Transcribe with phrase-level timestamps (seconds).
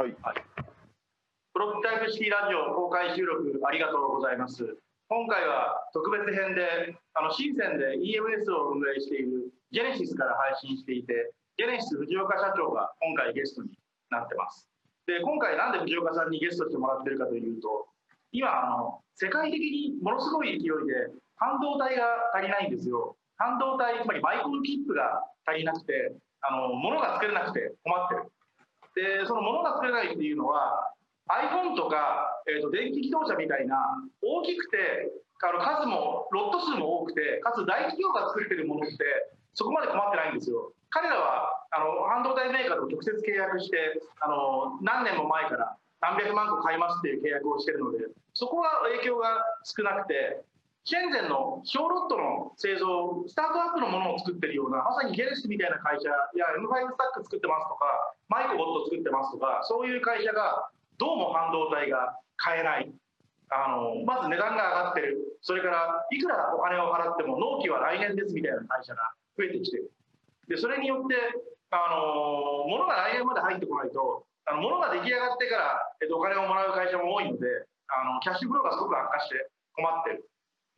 [0.00, 0.16] はい。
[0.24, 0.40] はい、
[1.52, 4.64] プロトタイプ式ラジオ公開収録ありがとうございます。
[5.12, 13.76] 今回は特別編で、あの深センで EMS を運営しているジェネシスから配信していて、ジェネシス藤岡社長が今回ゲストに
[14.08, 14.64] なってます。
[15.04, 17.84] で、今回なんで藤岡さんにゲストしてもらってるかというと、
[18.32, 23.20] 今あの世界的にものすごい勢いで半導体が足りないんですよ。
[23.36, 28.32] 半導体つまりマイクロチップが足りなくてあの物が作れなくて困ってる。
[28.94, 30.92] でその物が作れないっていうのは
[31.30, 33.78] iPhone とか、えーと、電気自動車みたいな
[34.20, 38.98] 大きくてあの数もロット数も多くてかつ大企業が作れてるものって
[39.54, 40.72] そこまで困ってないんですよ。
[40.90, 50.42] 彼らはあの半導体メーカーと直接契約してあの何年も前から何百万個買いますっていう契約をしてるのでそこは影響が少なくて
[50.84, 57.84] シェンゼンの小ロットの製造スタートアップのものを作ってるようなまさにゲネスみたいな会社や M5 スタック作ってますとか
[58.28, 62.92] マイクボット作ってますとかそういう会社がどうも半導体が買えない。
[63.50, 65.18] あのまず値段が上がってる。
[65.42, 69.90] それからいくらお金を払っても納期は来年ですみたいな会社が増えてきてる。
[70.46, 71.16] でそれによって
[71.70, 77.46] あの物が来年まで入ってこないとあの物が出来上がってから、えっと、お金をもらう会社も多いので
[77.90, 80.29] あのキャッシュフローがすごく悪化して困ってる。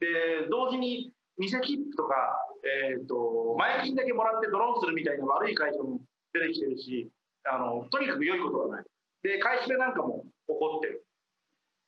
[0.03, 2.35] で同時に偽切符とか、
[2.67, 6.03] えーと、前金だけもらってドローンするみたいな悪い会社も
[6.35, 7.07] 出てきてるし
[7.47, 8.85] あのとにかく良いことはない。
[9.23, 11.07] で買い占めなんかも起こってる。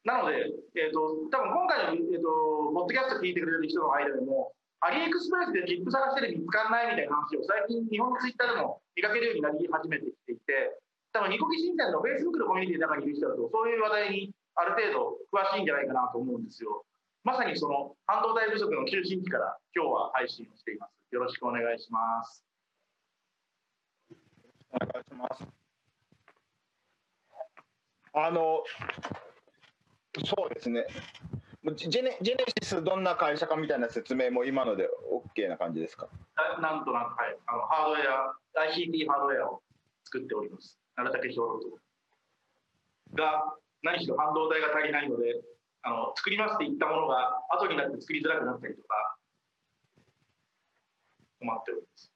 [0.07, 4.53] なので、えーと、多分今回の、えーと、ポッドキャスト聞いてくれる人の間でも
[4.85, 10.77] アリエクスプレスで切符探してる見つかんないみたいな話を最近日本のツイッターでも見かけるようになり始めてきていて
[11.11, 16.85] 多分ニコキ新店のフェイスブックのコミュニティの中にいる人だとそういう話題にある程度詳しいんじゃないかなと思うんですよ。
[17.25, 20.93] まさにその半導体不足の中心地から今日は配信をしています。
[21.15, 22.45] よろしくお願いします。
[24.73, 25.45] お願いします。
[28.13, 28.63] あの、
[30.25, 30.87] そうですね。
[31.77, 34.91] ジェネジェネシスどんな会社かみたいな説明も今ので
[35.35, 36.09] OK な感じですか？
[36.61, 38.01] なんとなく、はい、あのハードウェ
[38.67, 39.63] ア、ICT ハードウェアを
[40.05, 40.79] 作っております。
[40.97, 41.79] なるたけ小ロと。
[43.15, 45.41] が、何しろ半導体が足りないので、
[45.85, 49.17] あの作りますって言ったものが後になって作りづらくなったりとか
[51.41, 52.11] 困っております。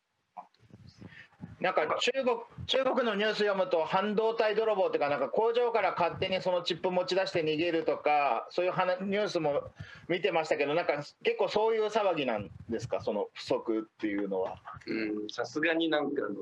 [1.60, 2.36] なんか中国
[2.66, 9.64] 中国のニュース読むと半導体泥棒というかなんか工場から勝手にそのチップ持ち出して逃げるとかそういうニュースも
[10.08, 13.00] 見てましたけどなんか結構そういう騒ぎなんですか？
[13.00, 14.56] その不足っていうのは。
[15.32, 16.36] さすがになんかあの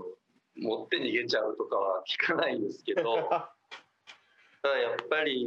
[0.59, 3.03] 持って逃げちゃうとかは聞かないんですけど
[4.63, 5.47] ただやっぱり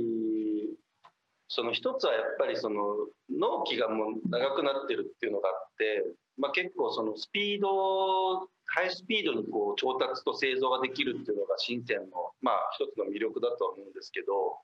[1.49, 2.95] その一つはやっぱりその
[3.27, 6.05] 納期がもう長くなってるっていうのがあって、
[6.37, 14.61] まあ、結構そのスピードハイスピードにこう調達と製造ができるっていうのが深センのまあ一つの魅力だとは思うんですけど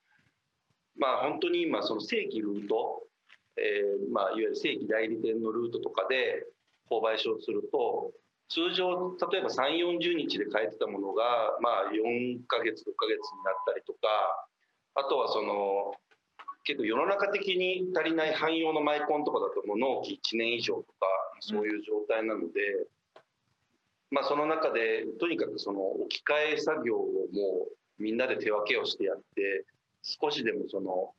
[0.96, 3.02] まあ本当に今その正規ルート、
[3.58, 6.46] えー、まあいわゆる正規代理店のルートとかで
[6.86, 8.14] 購買所をすると
[8.50, 14.06] 通常例えば3 4 0日で買えてたものがまあ4ヶ月6ヶ月になったりとか
[14.94, 15.98] あとはその
[16.66, 21.08] 結構世の中的に足りない汎用のマイコンとかだともう納期1年以上とか
[21.40, 22.88] そういう状態なので、うん、
[24.12, 29.66] まあその中でとにかくその置き換え作業をもうみんなで手分けをしてやって
[30.02, 31.14] 少しでもその、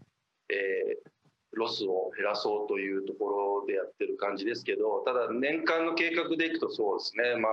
[0.51, 1.11] えー、
[1.53, 3.29] ロスを減らそうというとこ
[3.63, 7.37] ろでやってる感じですけどただ年間の計画でいくとそうですね。
[7.41, 7.53] まあ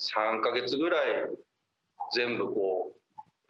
[0.00, 1.28] 3ヶ月ぐらい
[2.14, 2.99] 全部こう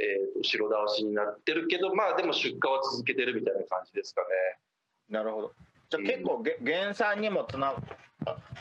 [0.00, 4.28] えー、と後ろ倒しになってるけどまあでも出荷は続けてるみたいな感じですかね。
[5.08, 5.52] なるほど。
[5.90, 7.74] じゃあ結構、うん、減産にもつな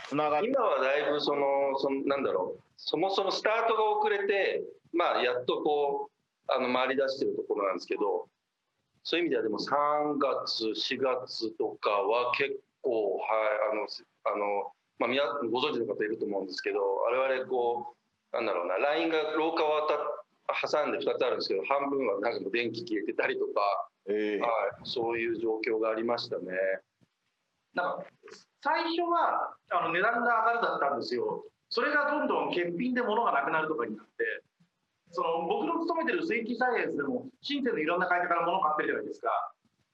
[0.07, 2.61] つなが今はだいぶそのそのなんだろう。
[2.77, 4.63] そもそもスタートが遅れて
[4.93, 8.27] まあやっとこうあの回り出してるところなんですけど
[9.03, 13.25] そういう意味ではでも3月4月とかは結構はい
[13.71, 13.87] あの
[14.33, 17.95] あのまあ、皆ご存知の方いると思うんですけど我々こ
[18.33, 19.97] うなんだろうなラインが廊下を渡っ
[20.55, 23.61] 挟んで2つあるんですけど半分はなんかもう電気消えてたりとか、
[24.07, 24.49] えー、はい、
[24.83, 26.45] そういう状況がありましたね。
[27.73, 28.05] なんか
[28.61, 31.45] 最初はあの値段が上がるだったんですよ。
[31.69, 34.43] それがどんどん欠品で物がなくなるとかになって、
[35.11, 39.29] その僕の勤めてる水域サイエンスでも、新鮮のいろんな会社から物買ってるじゃないですか。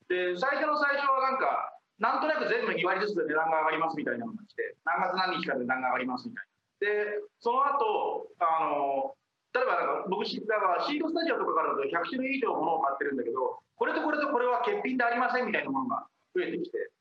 [0.08, 6.56] で、最初の最初はなんか、なんとなく全部2割ずつで値段が上がりますみたいなのが来て、何月何日から値段が上がりますみたいな。
[6.80, 9.16] で、その後、あの、
[9.56, 16.04] 例えばなんか僕シードスタジオとかからだと100種類以上ものを買ってるんだけどこれとこれとこれは欠品でありませんみたいなものが
[16.36, 16.92] 増えてきて。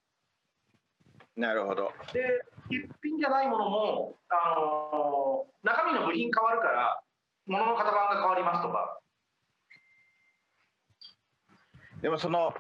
[1.35, 1.91] なるほど。
[2.15, 7.03] で欠品じゃないものも、あのー、中身の部品変わるから
[7.47, 9.00] ものの型番が変わりますとか。
[12.03, 12.55] でもその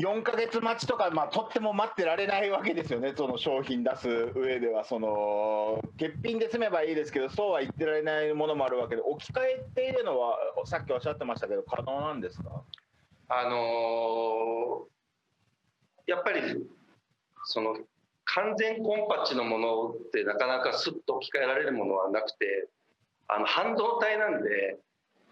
[0.00, 12.62] 4か月待ちとか、まあ、とっても待ってられないわけですよね、その商品出す上では、その欠品で済めばいいですけど、そうは言ってられないものもあるわけで、置き換えていうのは、さっきおっしゃってましたけど、可能なんですか？
[13.28, 14.90] あのー
[16.06, 16.40] やっぱり
[17.44, 17.76] その
[18.24, 22.68] 完全コンパチのものってなかなかスッと置き換えられるものはなくて
[23.28, 24.78] あの半導体なんで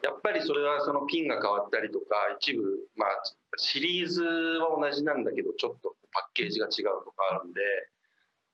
[0.03, 2.07] やっぱりそれはそのピンが変わったりとか
[2.39, 2.63] 一部
[2.97, 3.09] まあ
[3.57, 7.61] シリーズは同じなんだけどちょっとパッケージが違うとかあるんで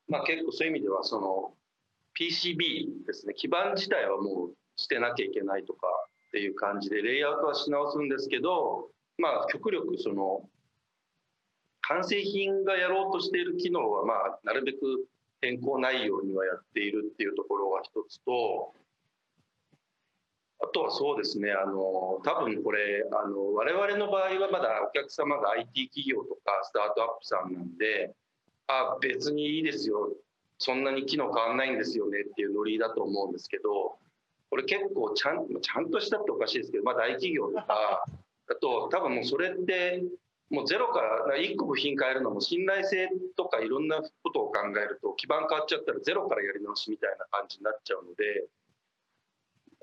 [0.09, 1.53] まあ結構そういう意味ではその
[2.19, 3.35] PCB ですね。
[3.35, 5.87] 基板自体はもう捨てなきゃいけないとか
[6.29, 8.89] っていう感じでレイアウトはし直すんですけど
[9.19, 10.49] まあ極力その
[11.83, 14.79] 完成品がやろうとしている機能はまあなるべく
[15.41, 18.73] 変更ないようにはやっているっていうところが一つと
[20.65, 28.15] あとはそうですねあの多分これあの我々の場合はまだお客様が IT 企業とかスタートアップさんなんで
[28.67, 30.09] あ別にいいですよ
[30.59, 33.99] そんなに機能変わんないんですよねっていうノリだと思うんですけど
[34.49, 38.05] これ結構ちゃんちゃんとしたっておかしいですけど、まあ、大企業とか
[38.49, 40.03] あと多分もうそれって
[40.49, 48.47] もうゼロから1個部品変えるのも信頼性とかいろんなことを考えると基盤変わっちゃったらゼロからやり直しみたいな感じになっちゃうので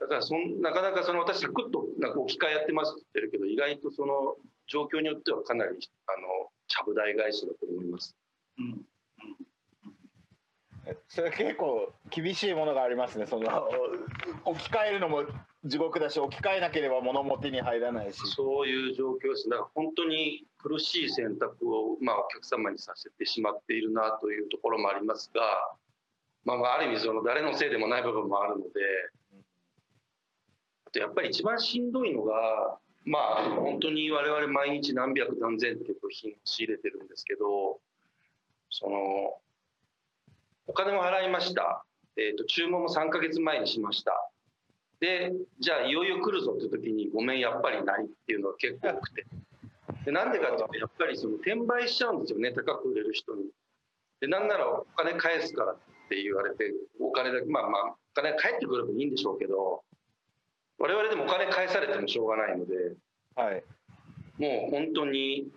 [0.01, 8.17] だからそんなかなかその私クッとなんか置き換えやってますって言ってるけど意外とその状況によってはかなりあのちゃぶ台返しだと思います。
[8.57, 8.81] うん
[11.07, 13.69] それ結構厳しいものがありますね、その
[14.45, 15.25] 置き換えるのも
[15.63, 18.19] 地獄だし、置き換えなければ物も手に入らないし。
[18.35, 19.47] そういう状況です。
[19.47, 25.41] だから本当に苦しい選択を、まあ、お客様にさせてしまっているなというところもありますが、
[26.45, 28.71] まあ、まあある意味その誰のせいでもない部分もあるので、
[29.19, 29.20] あ
[30.91, 37.79] とやっぱり一番しんどいのが、まあ本当に我々毎日何百何千って部品仕入れてるんですけど、
[38.69, 38.95] その
[40.67, 41.83] お金も払いました、
[42.15, 44.11] えー、と注文も3ヶ月前にしました。
[44.99, 49.25] でじゃあいよいよ来るぞって時にごめんやっぱりないっていうのが結構多くて。
[50.05, 53.45] でなんでかっていうとやっぱりその転売しちゃうんですよね高く売れる人に。
[54.19, 55.77] でなんならお金返すからっ
[56.09, 59.83] て言われてお金だけまあまあお金返ってくればいいんでしょうけど
[60.81, 62.73] 我々でもお金返されてもしょうがないので
[63.35, 63.63] はい、
[64.37, 65.47] もう本当に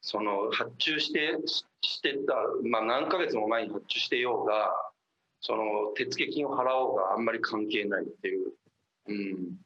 [0.00, 2.34] その発注してししてた、
[2.66, 4.70] まあ、何ヶ月も前に発注してようが
[5.40, 8.52] その手付金を払おうがあんまり関係ないっていう、
[9.08, 9.56] うん、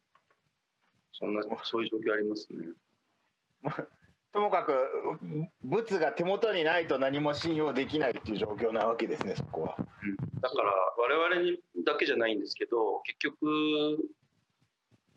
[1.13, 2.67] そんなそういう状況ありますね。
[4.33, 4.75] ともかく
[5.63, 9.77] 物が手元にないと何も信用できないっていう状況なわけですね、そこは。
[10.41, 13.99] だから我々にだけじゃないんですけど結局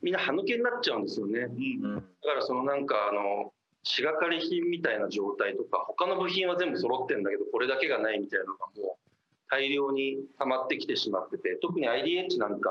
[0.01, 1.39] みんな歯抜けになっちゃうんですよね。
[1.41, 3.53] うんだからそのなんかあの
[3.83, 9.11] 仕がかり品みたいな状態とか他の部品は全部揃ってるんだけどこれだけがないみたいなのがもう
[9.49, 12.69] 大量に溜まってきてしまってて特に IDH なんか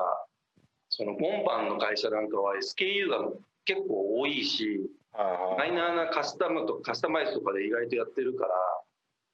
[0.89, 3.29] その今般の会社なんかは SKU が
[3.65, 4.89] 結構多いし
[5.59, 8.53] マイナーなカスタムとカスタマイズとかで意外とやってるから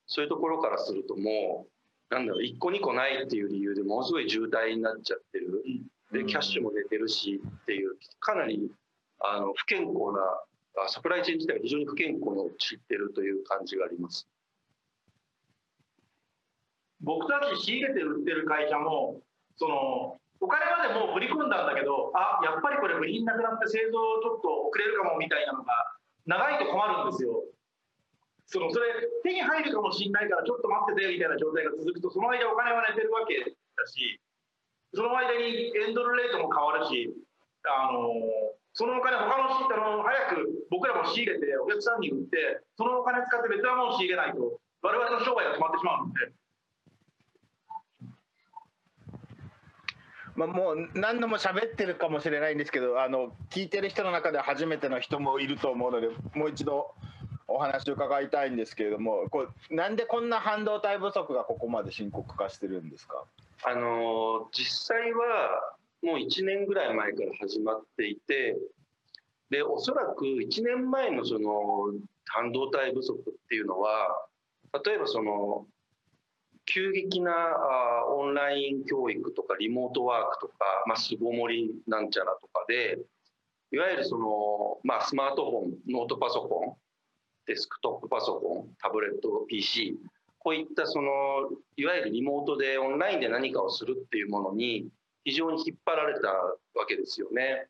[0.06, 1.66] そういうところからするとも
[2.10, 5.62] うなんだろう1個2個ないっていう理由でものすごい渋滞になっちゃってる。
[6.12, 8.71] でキャッシュも出てるしっていうかなり
[9.21, 10.13] あの不健康
[10.75, 14.29] なサプライチェーン自体が非常に不健康に陥ってるという感じがあります。
[17.01, 19.20] 僕たち仕入れて売ってる会社も
[19.56, 25.72] そのお金までもう振り込んだんだけどあやっぱりこれ部品なくなって製造ちょっと遅れるかもみたいなのが
[26.27, 27.44] 長いと困るんですよ。
[28.46, 28.87] そのそれ
[29.25, 34.20] 手に入るかもしれないからちょっと待っててみたいな状態が続くとその間お金は寝てるわけだし
[34.96, 37.12] その間にエンドルレートも変わるし
[37.69, 38.08] あの
[38.72, 46.32] そのお金他のあの早く僕らも仕入れてお客さんに売ってそのお金使って別なものを仕入れないと我々の商売が止まってしまうので。
[50.34, 56.94] まあ、もう何度も喋ってるかもしれないんですけどあの聞いてる人の中で初めての人もいると思うのでもう一度
[57.48, 63.24] お話を伺いたいんですけれどもこうなんでこんな半導体不足がここまで深刻化してるんですか？
[63.65, 68.56] あの実際はもう1年ぐらい前から始まっていて
[69.51, 71.93] でおそらく1年前のその
[72.27, 74.27] 半導体不足っていうのは
[74.84, 75.67] 例えばその
[76.67, 80.55] 急激なあオンライン教育とかリモートワークとか、
[80.86, 82.98] まあ、巣ごもりなんちゃらとかで
[83.72, 86.77] いわゆるその、まあ、スマートフォンノートパソコン
[87.46, 89.96] デスクトップパソコンタブレット PC
[90.46, 91.10] こういったその
[91.76, 94.86] いわゆるリモートでオンラインで何かをするっていうものに
[95.24, 97.67] 非常に引っ張られたわけですよね。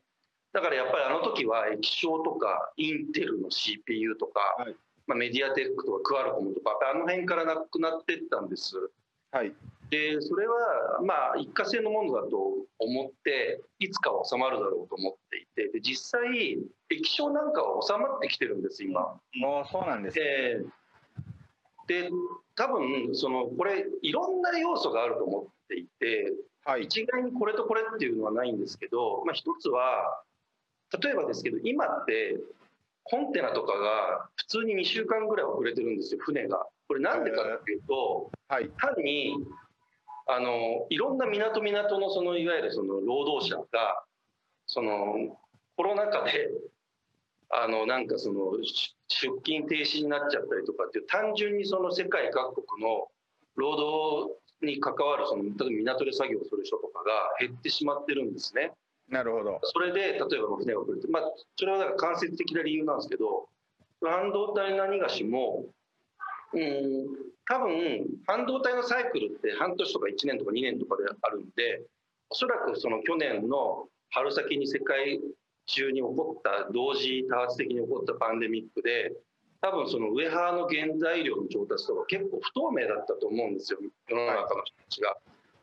[0.53, 4.75] だからやっぱりあの時は液晶とかインテルの CPU とか、はい
[5.07, 8.75] まあ、メディアテックとかクアルコムとかあの辺からなくなってったんです。
[9.31, 9.51] はい
[9.89, 12.37] でそれはまあ一過性のものだと
[12.77, 16.59] 思っていつかは収まるだろうと思っていてで実際
[16.91, 19.19] 液晶なんかは収まってきてるんです今。
[19.33, 20.76] もうそうなんですねえー
[21.87, 22.09] で
[22.55, 26.33] 多分そのこれいろんな要素があると思っていて
[26.65, 30.21] はい一概にこれとこれっていうのはないんですけど、まあ、一つは
[31.01, 32.37] 例えばですけど今って
[33.03, 36.65] コンテナとかが普通に2週間ぐらい遅れてるんですよ船が。
[36.89, 39.35] これなんでかっていうとはい単に
[40.27, 44.03] あのいろんな港港のそのいわゆるその労働者が
[44.65, 45.37] その
[45.77, 46.49] コロナ禍で
[47.49, 48.57] あのなんかその
[49.07, 53.07] 出勤停止になっちゃったりとかっていう単純にその世界各国の
[53.55, 58.71] 労働に関わるその例えば港で作業する人とかが減ってしまってるんですね。
[59.07, 61.23] なるほどそれで例えば船が遅れて、まあ、
[61.55, 63.47] それはだから間接的な理由なんですけど
[64.03, 65.63] 半導体何がしも
[66.53, 67.07] うん
[67.45, 71.83] 多分半導体のサイクルって半年とか1年とか2年とかであるんで
[72.29, 75.21] おそらくその去年の春先に世界
[75.67, 79.13] 中に起こった同時多発的に起こったパンデミックで
[79.61, 85.15] 多分そのウェハーの原材料の調達とか結構不透明だったと思うんですよ世の中の人たちが。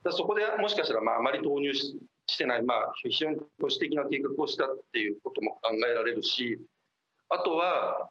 [0.05, 6.59] だそこでもしかしたらまああまり投入ししてない、まあ、非常に保守的な計画をしたっていうことも考えられるし
[7.29, 8.09] あとは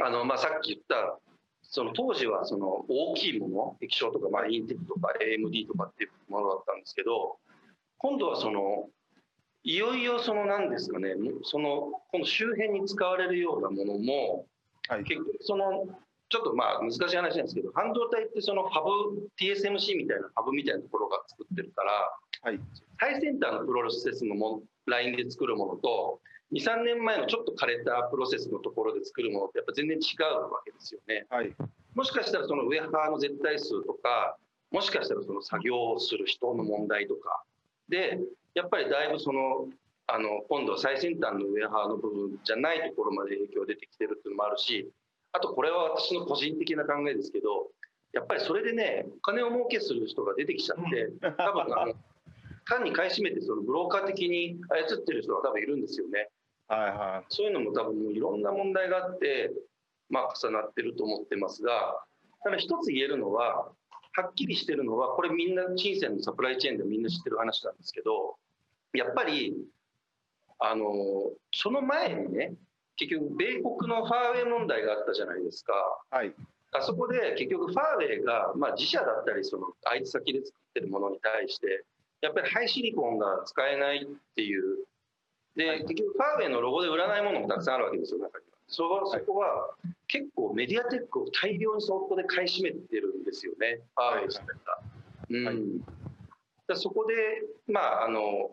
[0.00, 1.18] あの、まあ、さっき言った
[1.62, 7.38] その当時はその大きいもの液晶とか、まあ、インテルとか AMD とかっていうものだったんですけど
[7.98, 8.88] 今度はその
[9.64, 11.14] いよいよその何ですかね
[11.44, 14.46] そのこの周辺に使われるようなものも
[14.88, 15.04] はい。
[15.04, 15.86] 結局その
[16.28, 21.92] ちょっとまあ難しい話なんですけど半導体ってそのファブ TSMC みたいなファブみたいなところが作ってるから
[22.42, 22.60] はい。
[22.98, 26.20] 最先端のプロセスのもラインで作るものと
[26.52, 31.26] 23年前のちょっと枯れたプロセスのところで作るものってやっぱ全然違うわけですよね。
[31.30, 31.54] はい。
[31.94, 34.36] もしかしたらそのウェハーの絶対数とか
[34.70, 37.42] もしかしたらその作業をする人の問題とか。
[37.88, 38.18] で
[38.54, 39.68] やっぱりだいぶその
[40.06, 44.90] あの今度は最先端のウェハーの部分じゃないところまで影響出てきてるっていうのもあるし
[45.32, 47.70] あとこれは私の個人的な考えですけど
[48.12, 51.94] やっぱりそれでねお金を儲けする人が出てきちゃって多分あの
[52.68, 56.28] 単に買い占めてそのブローカー的に操ってる人が多分いるんですよね。
[56.68, 59.52] はいはそういうのも多分もういろんな問題があって、
[60.08, 62.02] まあ、重なってると思ってますが、
[62.42, 63.70] ただ一つ言えるのは、
[64.12, 68.36] はっきりしてるのは、これみんな、深センのサプライチェーンでみんな知ってる話なんですけど、
[68.92, 69.56] やっぱり、
[70.58, 72.54] あの、その前にね、
[72.96, 75.72] 結局、米国のファーウェイ問題があったじゃないですか。
[76.12, 76.34] いはい。
[76.74, 81.84] あそこで結局ファーウェイが、まあ、自社だったりその相手先で作ってるものに対して
[82.22, 84.86] やっぱりハイシリコンが使えないっていう。
[85.54, 88.84] で、結局ファーウェイのロゴで売らないものもたくさんあるわけですよ中にはそ
[89.26, 89.74] こは
[90.12, 93.80] 結構メディアテックを大量にそこで買い占めてるんですよね。
[93.96, 94.78] ファーウェイ自体が。
[95.30, 95.44] うん。
[95.46, 95.56] はい。
[96.68, 97.14] だそこで
[97.72, 98.50] まああの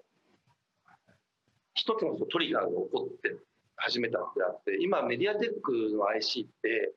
[1.73, 3.35] 一つのトリガーが起こって
[3.75, 6.93] 始めたのであって今メディアテックの IC って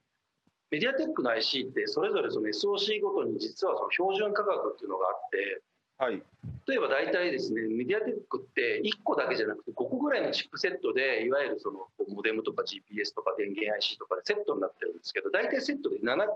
[0.71, 5.63] メディアテックの IC ってそれぞれその SOC ごとに実はその標準価格っていうのがあって
[5.99, 6.23] はい。
[6.67, 16.27] 例えば大体ですねメディアテックって1個だけじゃなくて5個ぐらいのチップセットでいわゆるそのモデムとか GPS とか電源 IC とかでセットになってるんですけど大体セットで7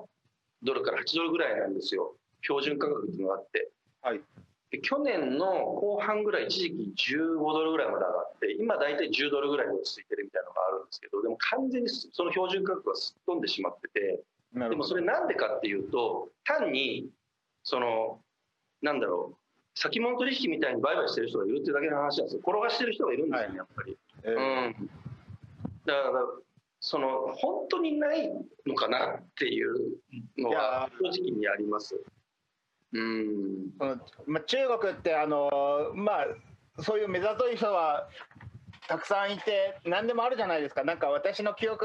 [0.62, 2.14] ドルから8ドルぐらいなんですよ。
[2.42, 3.70] 標準価格っていうのがあって。
[4.02, 4.20] はい。
[4.70, 5.46] で去年の
[5.80, 14.18] 後半ぐらい一時期15ドルぐらいまで上がって今大体10ドルぐらいに落ち着いてるみたいなのがあるんですけどでも完全にその標準価格がすっ飛んでしまっててで
[14.54, 14.88] もなるほど。
[14.88, 17.08] それなんでかっていうと単に
[17.62, 18.20] その
[18.82, 19.45] なんだろう
[19.76, 22.40] 先物取引みたいに売買してる人がいるってだけの話なんですよ。
[22.42, 23.98] 転がしてる人がいるんですよね、やっぱり。
[24.24, 24.90] えーうん、
[25.84, 26.24] だから
[26.80, 28.30] その本当にない
[28.66, 29.98] のかなっていう
[30.38, 31.94] のは正直にあります。
[32.92, 33.70] うん。
[33.78, 38.08] そのまあ、中国ってあのまあそういう目ざとい人は
[38.88, 40.84] たくさんいて何でもあるじゃないですか。
[40.84, 41.84] なんか私の記憶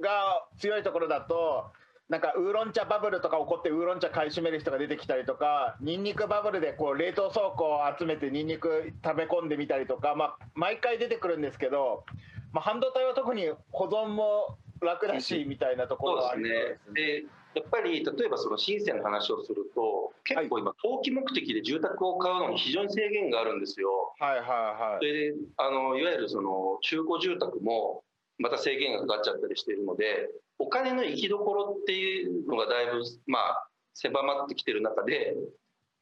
[0.00, 1.72] が強いところだと
[2.08, 12.04] なんかウーロン茶バブルとか起こってウーロン茶買い占める人が出てきたりとかニンニクバブルでこう冷凍倉庫を集めてニンニク食べ込んでみたりとか、まあ、毎回出てくるんですけど、
[12.52, 16.94] まあ、半導体は特に保存も楽だしみたいなところはありそうですね。
[16.94, 17.24] で
[17.56, 23.88] やっぱり例えばその深センの話をすると結構今投機目的で住宅を買うのに非常に制限があるんですよ。
[24.20, 28.04] はいはいはいであのいわゆるその中古住宅も
[28.38, 35.36] また制限がかかっちゃったりしているのでお金の行きどころっていうのがだいぶまあ狭まってきてる中で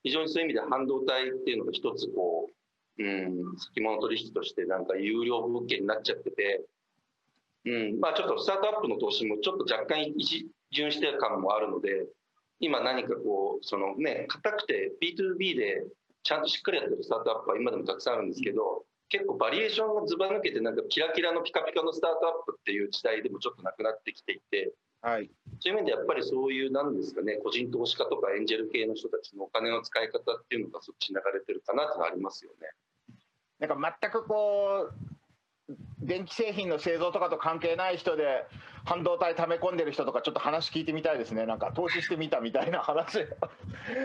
[0.03, 2.55] 非常にそういう意味で半導体っていうのが一つこう
[2.99, 6.65] うん、先物取引としてなんか有料物件になっちゃってて、
[7.65, 12.07] うん、まあちょっとスタートアップの投資もちょっと若干一巡してる感もあるので、
[12.61, 15.85] 今何かこう、そのね、硬くて B2B で
[16.23, 25.31] ちゃんとしっかりやってるスタートアップは今でもたくさんあるんですけど、結構バリエーションがずば抜けてなんかキラキラのピカピカのスタートアップっていう時代でもちょっとなくなってきていて、はい。
[25.61, 32.69] そういう面でやっぱりそういうなんですかね個人投資家とかエンジェル系の人たちのお金の使い方っていうのがそっちに流れてるかなってのはありますよね。
[33.61, 38.47] なんか全くこう電気製品の製造とかと関係ない人で
[38.85, 43.19] 半導体溜め込んでる人とかちょっと話聞いてみたいですねなんか投資してみたみたいな話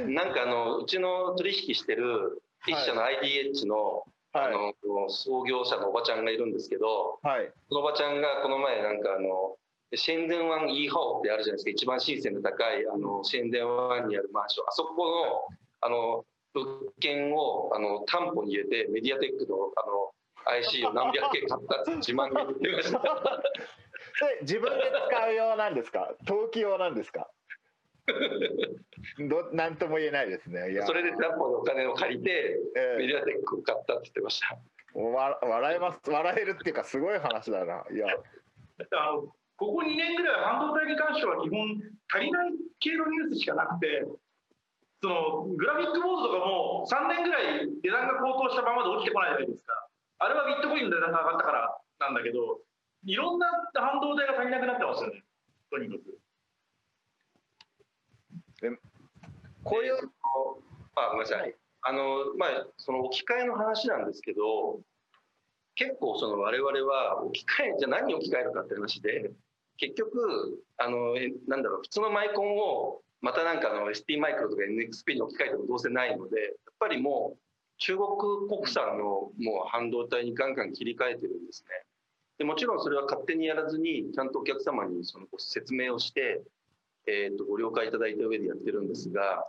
[0.08, 7.52] なんかあのうちの取引してる一社の IDH の,、あはいの創業者のおばちゃんがいるんですけどはい。
[7.70, 9.58] そのおばちゃんがこの前なんかあの
[9.96, 16.66] シェンデンワンイーハオってあるじゃないですか一番新鮮で高いあのシェンデンワンにあるマンションあそこのあの物
[17.00, 20.12] 件をあの担保に入れてメディアテックのあの
[20.58, 23.00] IC を何百件買ったって自慢げに言ってました。
[24.30, 26.14] で自分で使う用なんですか？
[26.28, 27.30] 投機用なんですか？
[29.30, 30.82] どなんとも言えないですね。
[30.86, 32.98] それで担保のお金を借りてええ。
[32.98, 34.58] メディアテックを買ったって言ってました。
[35.00, 36.10] わ笑えます。
[36.10, 37.86] 笑えるっていうかすごい話だな。
[37.92, 38.08] いや。
[38.10, 39.22] あの
[39.58, 44.08] ここ2年ぐらい半導体に関しては基本足りない系のニュースしかなくて
[45.01, 49.88] そのグラフィックボードとかも3年ぐらい値段が高騰したままで落ちてこないじゃないですか。
[50.20, 52.60] あれはビットコインの値段が上がったからなんだけど
[53.06, 55.24] いろんな半導体が足りなくなってますよね。
[55.72, 56.19] とにかく
[59.63, 59.96] こういう
[60.96, 64.82] あごめんなさい、はいあのまあその置き換えの話なんですけど
[65.75, 69.32] 結構その我々は置き換えじゃあ何に置き換えるかって話で
[69.78, 77.39] 結局あのえなんだろう普通のマイコンをまたなんかあの ST マイクロとか NXP に置き換えてもどうせないのでやっぱりもう
[77.78, 78.10] 中国
[78.50, 81.70] 国産のもう半導体にガンガン切り替えてるんですね。
[82.38, 86.41] でもちろんそれは勝手にやらずにちゃんとお客様にそのご説明をして、
[87.08, 89.46] えー、とご了解いただいた上でやってるんですが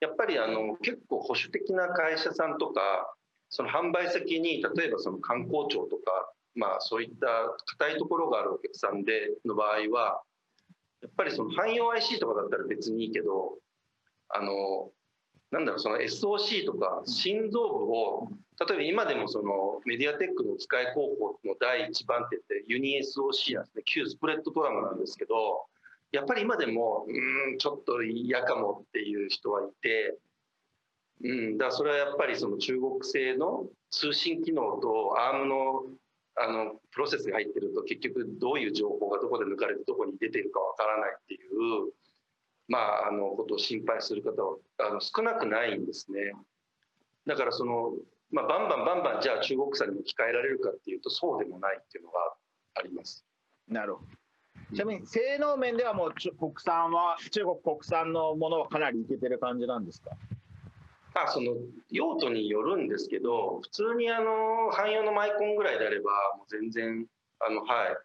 [0.00, 3.14] やっぱりあの結構保守的な会社さんとか
[3.50, 7.26] その販売先に例えばその観光庁とか、まあ、そういった
[7.78, 10.22] 硬いところがあるお客さんでの場合は
[11.02, 13.58] やっぱりその汎用 IC とかだったら別にいいけど
[14.28, 14.90] あの
[15.50, 18.28] なんだろうその SOC とか心臓部を
[18.60, 23.82] 例えば今でもそのメディアテックの機械工法の第一番手ってユニ SOC なんですね。
[23.84, 25.64] 旧スプレッドトラムなんですけど
[26.12, 30.18] やっぱり今でもうんちょっと嫌かもっていう人はいて、
[31.22, 35.82] うん、だからそれはやっぱりその中国製の通信機能と ARM の
[36.38, 41.92] あのプロセスが入ってると結局どういう情報がどこで抜かれてどこに出てるかわからないっていう、
[42.68, 46.32] まあ、あのことを心配する方はあの少なくないんですね。
[47.26, 47.92] だからその、
[48.30, 52.18] まあ、バンバンバンバンじゃあ中国産に置き換えられるかっていうとそうでもないっていうのが
[52.76, 53.26] あります。
[53.68, 54.19] なるほど
[54.74, 60.10] ちなみに性能面ではもう中国産は中国国産のものはかなりいけてる感じなんですか？
[61.12, 61.56] まあ、その
[61.90, 67.04] 用途によるんですけど普通にあの汎用のマイコンぐらいであればもう全然
[67.40, 67.96] あの、はい、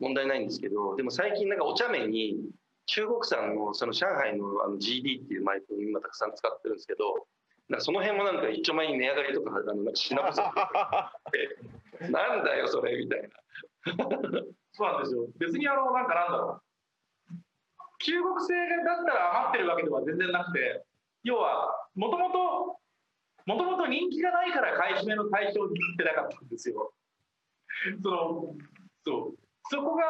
[0.00, 2.50] 問題ないんですけどでも最近なんかお茶目に
[2.86, 7.28] 中国産のその上海のあの GD っていうマイコン今たくさん使ってるんですけど
[7.68, 10.42] なんかその辺もなんか一丁前に値上がりとかあのなんか品不足
[12.00, 13.28] でなんだよそれみたいな。
[14.74, 15.26] そうなんですよ。
[15.38, 16.64] 別にあのなんかなんだろう。
[18.02, 20.84] 中国製だったら余ってるわけでは全然なくて
[21.22, 22.78] 要はもともと
[23.46, 26.92] もともと人気がないから買い占めの対象になってなかったんですよ。
[28.02, 28.54] その
[29.06, 29.38] そう。
[29.70, 30.02] そこが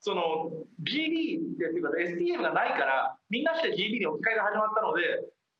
[0.00, 0.50] その
[0.80, 5.02] GB っていうか STM がないからみんなして GB に置き換えが始まったので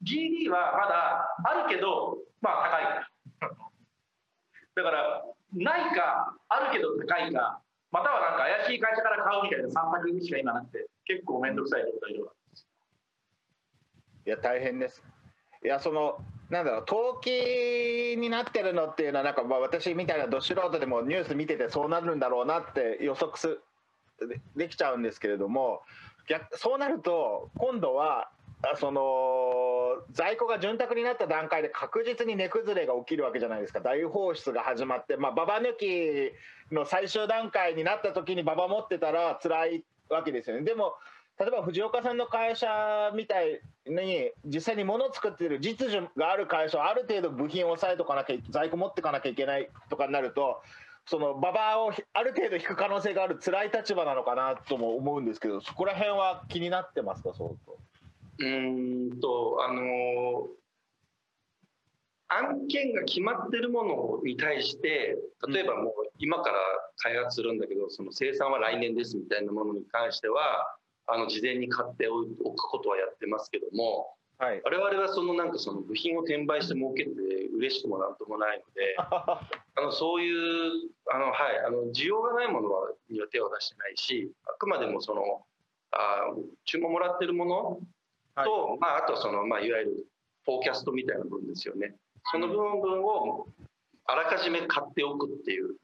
[0.03, 3.05] GB はまだあるけどまあ
[3.41, 3.53] 高い。
[4.75, 9.73] だからないかあるけど高いかまたはなんか怪しい会社から買うみたいな3
[10.03, 12.33] 択しか今なくて結構面倒くさい状態では。
[14.27, 15.03] いや大変です。
[15.65, 16.19] いやその
[16.51, 23.59] なんだろう投機になってるのっていうのはなんかまあ私みたいなど素人でもニュース見ててそうなるんだろうなって予測す
[24.57, 25.83] できちゃうんですけれども
[26.29, 28.31] 逆そうなると今度は
[28.81, 29.01] その
[30.13, 33.81] 在庫が潤沢になった段階で確実に値崩れが起きるわけじゃないですか。
[33.81, 36.33] 大放出が始まってまあババ抜き
[36.75, 40.63] の最終段階になった時にババ持ってたら辛いわけですよね。
[40.63, 40.95] でも
[41.39, 50.63] 例えば藤岡さんの会社みたいに実際に物を作ってる実需がある会社はある程度部品を抑えとかなきゃ在庫持ってかなきゃいけないとかになると
[51.07, 57.88] その馬場をある程度引く可能性がある辛い立場なのかなとも思うんですけどそこら辺は気になってますか相当。
[58.39, 60.49] うーんとあの
[62.29, 65.17] 案件が決まってるものに対して
[65.49, 66.59] 例えばもう今から
[66.99, 77.11] 開発するんだけどその生産は来年ですみたいなものに関してはあの事前に買っておくことはやってますけども、はい、我々はそのなんかその部品を転売して儲けて
[77.57, 79.49] 嬉しくもなんともないので あ
[79.81, 85.47] のそういうあの、はい、あの需要がないものはには手を出してないしあくまでもその
[85.93, 86.35] あ
[86.67, 87.81] 注文もらってるもの
[88.45, 90.07] と、はい、まあ、あとその、まあ、いわゆる
[90.45, 91.95] フォーキャストみたいな部分ですよね。
[92.31, 93.47] その部分を
[94.07, 95.77] あらかじめ買っておくっていう。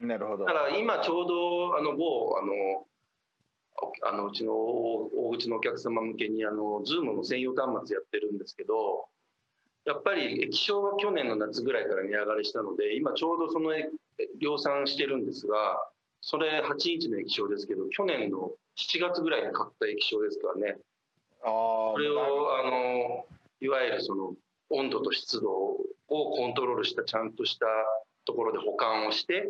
[0.00, 0.44] なるほど。
[0.44, 2.86] だから今ちょうどあの某あの
[4.04, 9.06] あのうちの大口のお客様向けにあの Zoom の専用端末やってるんですけど
[9.84, 13.72] やっぱり液晶は去年の夏ぐらいから値上がりしたので今ちょうどその
[14.38, 15.56] 量産してるんですが
[16.20, 20.76] それ8インチの液晶ですけど去年の7月ぐらいに買った液晶ですからね
[21.44, 23.26] あそれをあの
[23.60, 24.34] いわゆるその
[24.70, 25.78] 温度と湿度を
[26.08, 27.66] コントロールしたちゃんとした
[28.24, 29.48] ところで保管をして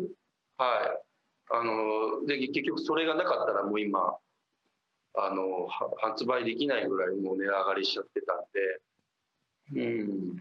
[0.56, 1.12] はい。
[1.54, 4.16] あので結局それがなかったらもう今
[5.14, 5.68] あの
[6.00, 10.36] 発売できないぐらいもう値上がりしちゃってたんで、うん、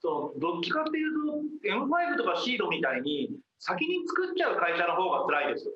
[0.00, 5.74] そうどっちかっていうと M5 とかシードみたいに先に作っちゃう会社の方が辛いです。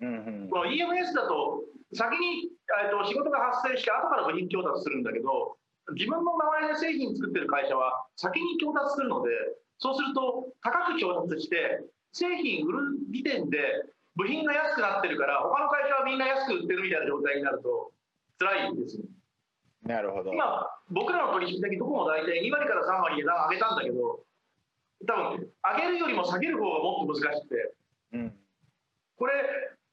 [0.00, 2.48] うんうん、この EMS だと先に
[2.90, 5.56] と仕事が発生して後から部品調達するんだけど
[5.94, 9.30] 自分の名前で製品作ってる会社は先に調達するので
[9.78, 12.78] そうすると高く調達して製品売る
[13.10, 13.58] 時点で
[14.16, 17.90] 部品が安くなってるから他の会社はみんな安く売ってるみたいな状態になると
[18.38, 18.98] 辛いんです
[19.82, 20.32] なるほど。
[20.32, 24.20] 今僕らの取引先どこも大体2割から3割値段上げたんだけど
[25.06, 27.74] 多分上げるよりも下げる方がもっと難しくて、
[28.12, 28.34] うん、
[29.16, 29.32] これ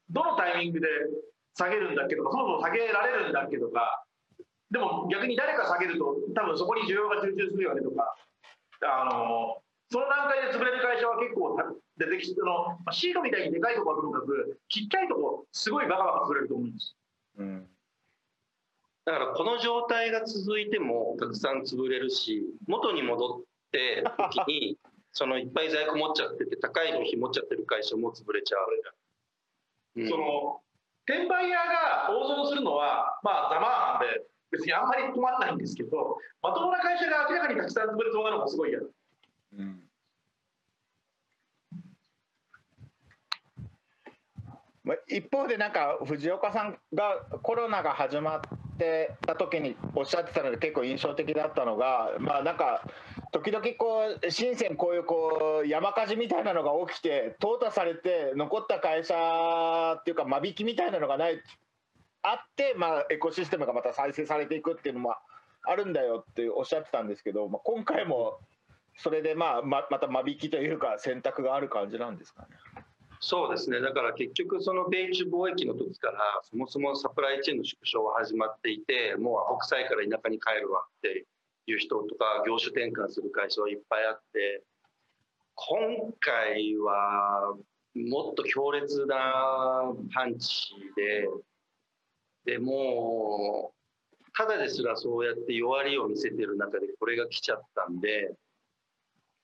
[0.09, 0.87] どのタイミングで
[1.58, 4.06] 下げるんだっけとかそもそも下げられるんだっけとか
[4.70, 8.15] でも逆に誰か下げると多分そこに需要が集中するよねとか
[8.86, 9.58] あの
[9.89, 11.58] その段階で潰れる会社は結構
[11.98, 16.96] 出てきてそのシートみたいにでかいところはともかくちっちゃいとこすごいバカバカ潰れると思うんです。
[17.38, 17.67] うん
[19.06, 23.41] だからこの状態が続いてもたくさん潰れるし元に戻っ
[23.72, 24.78] て時に
[25.13, 30.62] そのいっぱい在庫持っちゃってて高いの日持っちゃってる会社も潰れちゃう、うん、その
[31.08, 38.86] 転売屋が大損するのはまあざまなんで別にあんまり困らないんですけどまともな会社が明らかにたくさん潰れそうなのもすごい嫌だ。
[39.58, 39.84] うん
[45.10, 48.41] 一方でなんか藤岡さんがコロナが始まっ
[48.77, 52.81] てた時におっしゃってたので結構印象的だったのがまあなんか
[53.31, 59.15] 時々こう深センこういうこう山火事みたいなのが起きて淘汰されて残った会社
[59.99, 61.41] っていうか間引きみたいなのがない
[62.23, 65.15] あって、まあ、エコシステムがまた再生されていくっていうのも
[65.63, 68.39] あるんだよっておっしゃってたんですけど、まあ、今回も
[68.97, 72.49] それで、まあ、ままた間引きというか選択がある感じなんですかね。
[73.19, 73.82] そうですね。
[73.82, 81.25] だから結局その米中貿易の時からそもそもサプライチェーンの縮小は始まっていてもうアホ臭いから田舎に帰るわって
[81.65, 84.63] いう人とか業種転換する会社はいっぱいあって
[85.56, 87.56] 今回は
[87.95, 91.27] もっと強烈なパンチで
[92.45, 98.36] でもうただですらそうやって弱りを見せてる中でこれが来ちゃったんで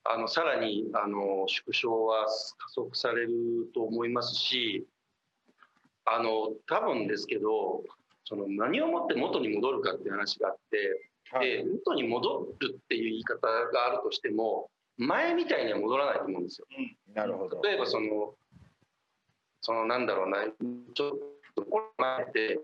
[0.05, 3.31] あのさらにあの縮小は加速される
[3.73, 4.85] と思いますし
[6.05, 7.83] あの多分ですけど
[8.25, 16.67] その何をもって元に戻るかっていう話があって、はい、で元に戻るっていう言い方があるとしても前みたいには戻らないと思うんですよ。
[16.77, 17.61] うん、なるほど。
[17.61, 18.35] 例えばその
[19.61, 21.11] そのなんだろうなちょっ
[21.55, 21.65] と
[21.97, 22.59] 前で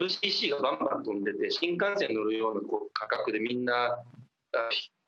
[0.00, 3.98] LCC がバンバン飛んでて新幹線乗るようなこう価格でみんな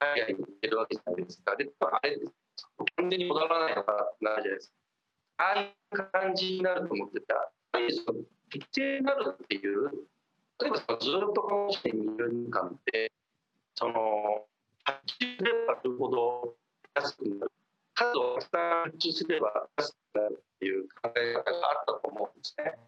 [0.02, 1.56] 海外に行ってるわけじゃないですか。
[1.56, 2.18] で、あれ、
[2.96, 4.74] 完全に戻らないのかなじゃないですか。
[5.38, 7.34] ああいう感じになると思ってた。
[7.34, 7.88] やっぱり
[8.50, 9.90] 適正になるっていう、
[10.60, 13.12] 例えばそのずっとこの1年、2年間で、
[13.74, 14.46] その、
[14.84, 16.56] 発注すればするほど
[16.94, 17.52] 安くなる。
[17.94, 22.78] 数をたくさん発注すれば安くなるっていう考え方があったと思うんですね。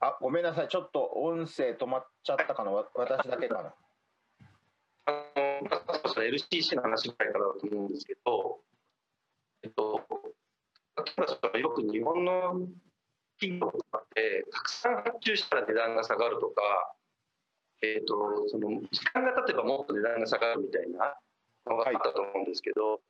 [0.00, 0.68] あ、ごめんなさい。
[0.68, 2.70] ちょっと音声止まっちゃったかな。
[2.70, 3.74] 私だけかな。
[5.06, 5.12] あ
[6.16, 8.60] の、LCC の話ぐらいからだと思うんですけど、
[9.62, 10.00] えっと、
[10.96, 11.04] 例
[11.48, 12.68] えばよく日本の
[13.40, 16.62] 企業とかでたくさん発注したら値段が下がるとか、
[17.82, 21.14] えっと、その時間が経てばもっと値段が下がるみたいな
[21.66, 23.00] のがあったと思うんですけど、はい、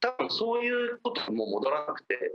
[0.00, 2.32] 多分そういうこともう戻らなくて、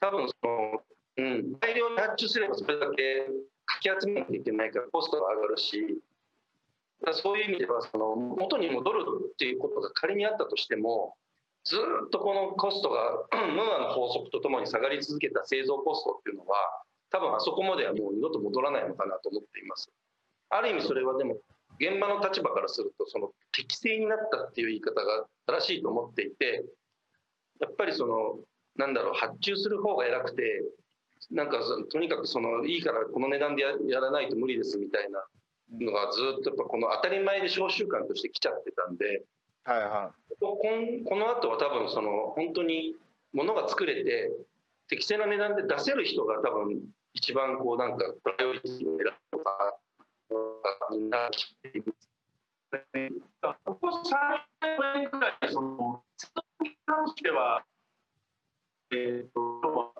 [0.00, 0.82] 多分その
[1.18, 3.26] うん、大量に発注すればそれだけ
[3.66, 6.00] かき集めなきゃいけないからコストが上がるし
[7.04, 11.14] だそういう意味ではその元に戻るっていうことが仮にあったとしても
[11.64, 16.56] ずっとこのコストがムーアの法則とともに下がり続けた製造コストっていうのは
[17.10, 19.90] 多分あそこまではもう二度と戻らないのかなと思っています。
[20.50, 21.36] ある意味それはでも
[21.78, 26.64] 現場の立場からするとその適正になったっていう言い方が正しいと思っていて
[27.60, 28.38] やっぱりその
[28.76, 30.42] なんだろう発注する方が偉くて
[31.30, 31.58] なんか
[31.90, 35.24] とにかくそのいいからこの値段でやらないと無理ですみたいな
[35.80, 39.22] のがずっとやっぱこの当たり前で小習慣として来ちゃってたんで、
[39.64, 42.96] はいはここの後は多分その本当に
[43.32, 44.30] 物が作れて
[44.88, 46.80] 適正な値段で出せる人が多分
[47.14, 49.74] 一番こうなんかプライオリティを選ぶとか
[50.90, 51.30] みんな
[53.64, 56.02] ここ3年くらいその
[56.60, 57.62] に関しては
[58.90, 59.91] えっ、ー、と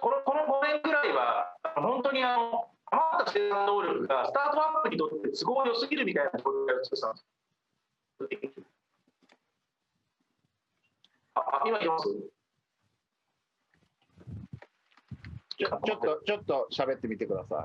[0.00, 7.14] このこの5年ぐらいは本当にあの余った生産能力がスタートアップにとって都合良すぎるみたいな状態を作ったん
[8.28, 8.75] です。
[11.40, 12.08] あ、今います
[15.58, 17.58] ちょちょっと、ちょっと喋ってみてください。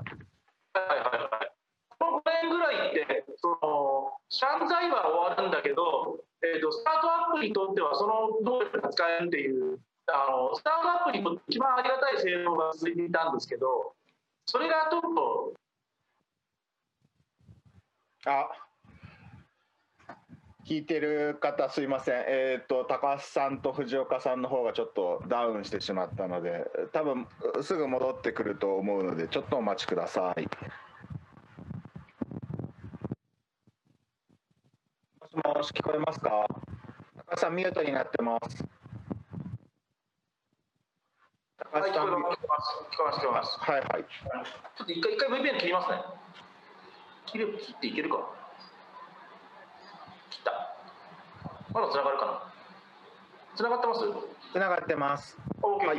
[0.78, 1.52] はいはいはい。
[1.98, 9.78] この5年ぐらいって、その、散財は終わるんだけど、えーと、スタートアップにとってはその能力が使えるっていう、
[10.10, 13.94] あのスタートアップにとって一番ありがたい性能が続いていたんですけど、
[14.46, 15.54] それがちょっと。
[18.24, 18.48] あ
[20.64, 27.26] 聞いてる方すいません、えっ、ー、と高橋さんと藤岡さんの方がちょっとダウンしてしまったので多分
[27.62, 30.42] すぐ戻ってくると思うのでちょっとお待ちください。
[35.22, 36.46] もしもし聞こえますか？
[37.16, 38.64] 高橋さんミュートになってます。
[41.58, 43.58] 高橋さん、はい、聞こえます聞こえます聞こえます。
[43.60, 44.04] はいはい。
[44.76, 46.02] ちょっと一回一回 VPN 切りますね。
[47.26, 48.41] 切る切っていけるか。
[51.72, 52.52] まだ繋がるかな？
[53.56, 54.00] 繋がってます？
[54.52, 55.36] 繋がってます。
[55.60, 55.96] はい、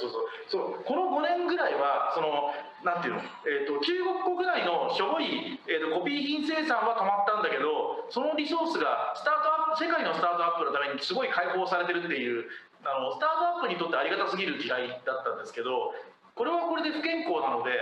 [0.00, 0.28] そうそう。
[0.48, 0.84] そう。
[0.84, 2.52] この5年ぐらいはその
[2.84, 3.92] なんていうの、えーと、中
[4.24, 12.48] 国国内のしょぼい、えーと、コピー品生産は止まったんだけどそのリソースがスタートアップ世界のスタートアップのためにすごい解放されてるっていう
[12.84, 15.92] あのスタートアップにとってありがたすぎる時代だったんですけど
[16.32, 17.76] これはこれで不健康なので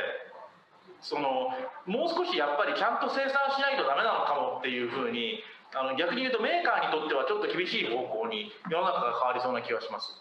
[0.99, 1.55] その
[1.87, 5.39] もう少しやっぱりちゃんと生産しないとダメなのかもっていうふうに
[5.75, 10.17] あの逆に言うとメーカーにとってはちょっと厳しい方向に世の中が変わりそうな気がします。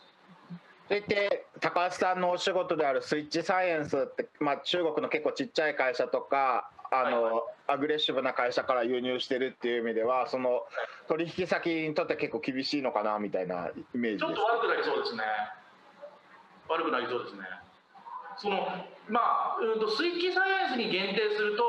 [0.88, 10.64] それで高橋さんのお仕事であるスイッチサイエンスって、まあ、中国の結構ちっちゃい会社とかあの、はいはい、アグレッシブな会社から輸入してるっていう意味ではその
[11.10, 15.24] 取引先にとって結構厳しいのかなみたいなイメージちょっと悪くなりそうですね。
[16.70, 17.44] 悪くなりそうですね。
[18.38, 18.68] その
[19.10, 21.64] まあ、うんと、スイッチサイエンスに限定すると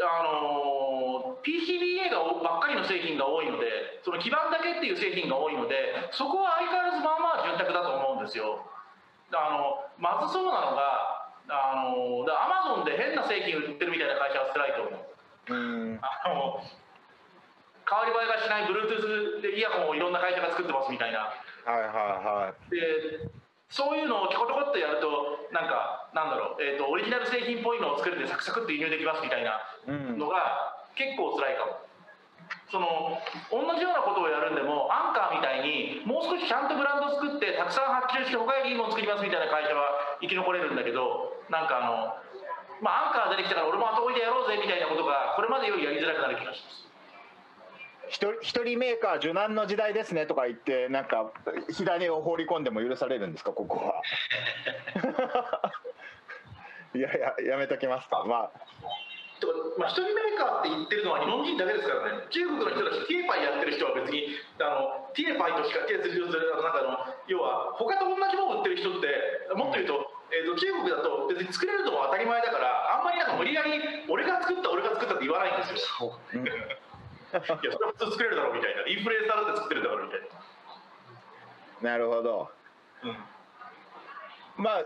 [0.00, 8.60] あの PCBA がばっかりの製品が多いのでその基板だけっていう製品が多いのでそこは相変わらずまあまあ潤沢だと思うんですよ。
[9.32, 15.54] あのまずそうなのがあのアマゾンで変な製品売ってるみたいな会社は辛いと思う。
[15.54, 16.00] うん。
[16.02, 16.60] あの
[17.86, 21.30] 変わり映えがしない Bluetooth でイヤホンをいろんな会社が作ってますみたいな。
[21.64, 22.70] はいはいはい。
[22.70, 23.30] で
[23.70, 29.60] そういうのをちょこちょこっとやるとなんかなんだろう、えーと、オリジナル製品っぽいのを作れてサクサクって輸入できますみたいな
[30.14, 31.86] のが結構辛いかも。
[32.70, 33.18] その
[33.50, 42.22] 同じようなことをやるんでもアンカーみたいにもう少しちゃんとブランド作ってたくさん発注して他よりいいもの作りますみたいな会社は生き残れるんだけどなんかあの
[42.82, 46.85] まあアンカー出てきたから俺も後追いでやろうぜみたいなことがこれまでよりやりづらくなる気がします
[48.08, 51.32] 一人メーカー受難の時代ですねとか言ってなんか
[51.70, 54.02] 火種を放り込んでも許されるんですかここは。
[56.94, 58.24] いやいややめときますか。
[58.24, 58.50] まあ。
[59.76, 62.24] まあ、一人メーカーって言ってるのは日本人だけですからね。
[62.30, 66.96] 中国の人たちティエパイやってる人は別にあのティエパイとしか手するなんかの
[67.28, 73.76] 要は他と同じもの売ってる人ってもっと言うと,、えーと、中国だと別に作れるのも当たり前だからあんまりなんか無理やり
[74.08, 76.16] 俺が作った俺が作ったって言わないんですよ。
[77.38, 78.86] いやそれは普通作れるだろうみたいな。
[78.86, 80.20] インフルエンサーだって作ってるだろうみたい
[81.82, 81.90] な。
[81.90, 82.50] なるほど、
[83.04, 84.84] うん、まあ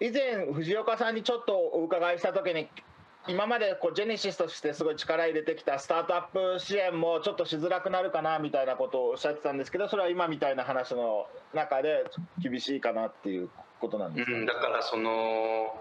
[0.00, 2.68] 以前藤岡さんにちょっとお伺いした時に
[3.28, 12.04] 今までこうジェネシスとしてすごい力入れてきたスタートアップ支援もちょっとしづらくなるかなみたいなことをおっしゃってたんですけどそれは今みたいな話の中で
[12.38, 13.48] 厳しいかなっていう
[13.80, 15.74] ことなんですか、うん、だからその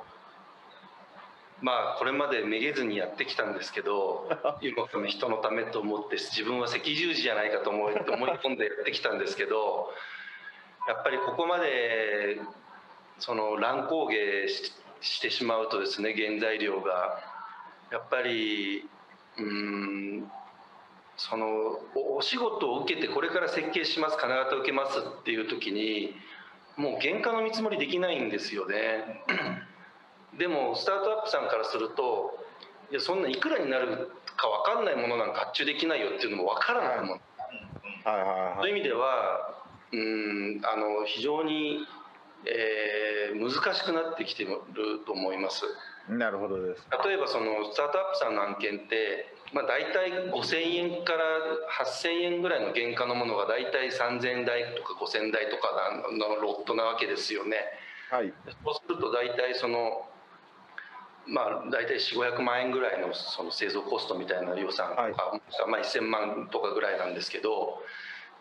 [1.63, 4.29] まあこれまでめげずにやってきたんですけど
[4.61, 9.93] 世のため人のためと思って自分は赤十字じゃないかと思い思い込んでやってきたんですけど
[10.89, 12.41] やっぱりここまで
[13.17, 14.15] その乱高下
[14.99, 17.21] してしまうとですね原材料が
[17.91, 18.85] やっぱり
[19.37, 20.29] うん
[21.15, 26.13] そのお仕事を受けてこれから設計します金型受けますっていう時に
[26.75, 29.23] もう原価の見積もりできないんですよね
[30.37, 32.37] でもスタートアップさんからすると
[32.91, 37.19] いやそんないくらになるか分かんないものなんか発注できないよっていうのも分からないもん、はい。
[38.05, 41.85] はいはい、そういう意味ではうんあの非常に、
[42.45, 44.59] えー、難しくなってきてる
[45.05, 45.65] と思います。
[46.09, 46.85] なるほどです。
[47.05, 51.21] 例えばそのスタートアップさんの案件ってまあ、大体5000円から
[51.85, 55.69] 8000円ぐらいの原価のものが大体3000円台とか5000台とか
[56.11, 57.57] のロットなわけですよね。
[58.09, 58.33] はい、
[58.65, 60.09] そうすると大体その
[61.25, 65.13] まあ、大体4500万円ぐらいのその製造コストみたいな予算とか、はい、
[65.69, 67.81] まあ、1000万とかぐらいなんですけど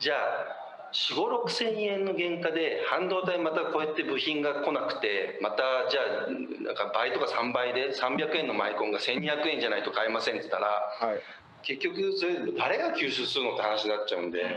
[0.01, 6.31] じゃあ4 5 6千円の原価で半導体またこうやって部品が来なくてまたじゃあ
[6.63, 10.67] なんか倍とか3倍で300円のマイコンが1200円じゃないと買えませんって言ったら、
[11.01, 11.21] はい、
[11.63, 14.55] 結局それ誰が吸収するのって話になっちゃうんで、はい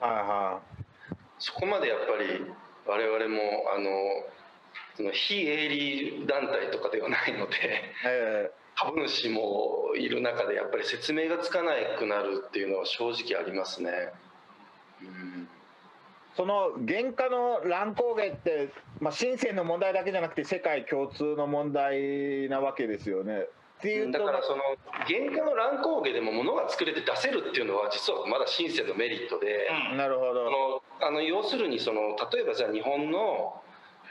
[0.00, 2.44] はい、そこまでやっぱり
[2.86, 3.40] 我々も
[3.74, 3.90] あの
[4.98, 7.54] その非営利団体とかではないので、
[8.04, 13.90] えー、株主もいる中でやっぱり説明がつかなくなるっていうのは正直ありますね。
[15.00, 15.48] うん
[16.36, 18.68] その原価の乱高下って、
[19.00, 23.38] まあ、深センの問題だけじゃなくて世界共通の問題なわけですよね。
[23.78, 24.62] っていうだからその
[25.06, 33.60] 原価の乱高下でも物が作れて出せるっていうのは実はまだ深センのメリットで、うん、なるほどあの要するにその例えばじゃあ日本の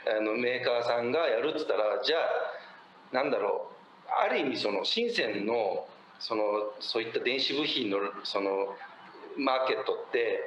[0.08, 3.70] あのメーカーさんがやるっつったらじゃあなんだろ
[4.06, 5.86] うある意味その深センの
[6.18, 6.42] その
[6.80, 8.74] そういった電子部品のその
[9.36, 10.40] マーケットって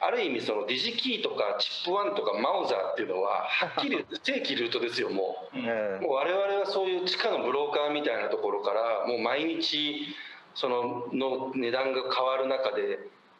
[0.00, 10.14] ある意味そのディジキーとかチップワンとかマウザーっていうのははっきり正規ルートですよもう,、もう我々はそういう地下のブローカーみたいなところからもう毎日
[10.54, 12.98] そのの値段が変わる中で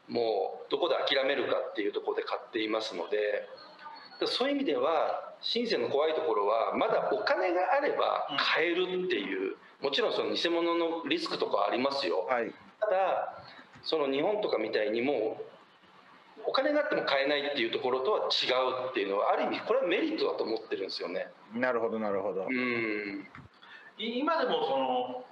[0.08, 3.48] もうどこで諦めるかっていうところで買っていますので
[4.26, 13.44] そういう意味では深センの怖いところはまだお金があれば買えるっていうもちろんその偽物のリスクとかありますよ、はい、ただ
[13.82, 18.48] その日本とかみたいにもうお金があっても買えないっていうところとは違
[18.88, 21.28] うっていうのはある意味これはメリットだと思ってるんですよね。
[21.54, 22.44] なるほどなるほど。
[22.44, 23.26] うん。
[23.96, 25.24] 今でもその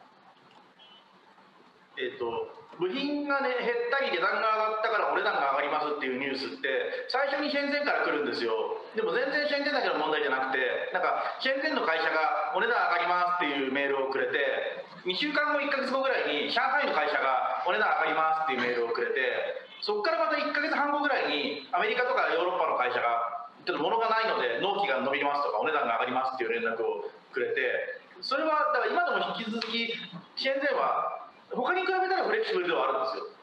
[1.99, 2.49] えっ、ー、と
[2.81, 6.69] 部品がね減ったり値段が上がったからお値段が上がりますっていうニュースって
[7.09, 8.53] 最初にシェンゼンから来るんですよ
[8.93, 10.61] でも全然シェンゼンだけの問題じゃなくて
[10.93, 29.89] なんかシェンゼンの会社がお値段上がりますっていうメールをくれて2週間後1か月後ぐらいに上海の会社がお値段上がりますっていうメールをくれてそこからまた1か月半後ぐらいにアメリカとかヨーロッパの会社がちょっと物がないので納期が伸びますとかお値段が上がりますっていう連絡をくれてそれはだから今でも引き続き
[30.37, 33.43] 支援税は他に比べたらフレキシブルではあるんですよ。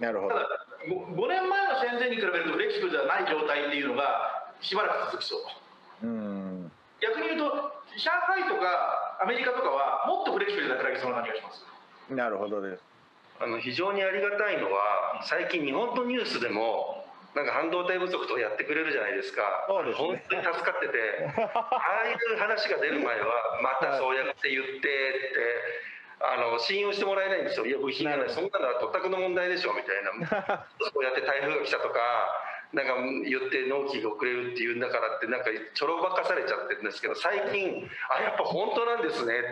[0.00, 0.34] なるほど。
[0.34, 0.48] ただ
[0.88, 5.36] 5, 5年前の支援税に比べるとフレキシブルではない状態っていうのがしばらく続きそ
[6.02, 6.06] う。
[6.06, 6.72] うん。
[7.00, 11.64] 逆に言うと上海とかアメリカとかはもっとフレキシブルで働きそうな感じがします。
[12.12, 12.82] なるほどです。
[13.40, 19.64] あの非常にありがたいのは最近日本のニュースでもなんか半導体不足とかやってくれるじゃないですか。
[19.66, 20.98] そうです、ね、本当に助かってて
[21.40, 27.64] ああいう話が出る前はまたそうやって言ってってあの信用してもらえないんですよ。
[27.64, 28.30] いや部品がない。
[28.30, 30.68] そんなのはお宅の問題でしょみたいな。
[30.76, 31.96] そうやって台風が来たとか
[32.72, 32.94] なんか
[33.28, 39.42] 言って納期が遅れるっていうんだからってなんかちょろばかされちゃってるんですけど最近あやっぱ本当なんですねっ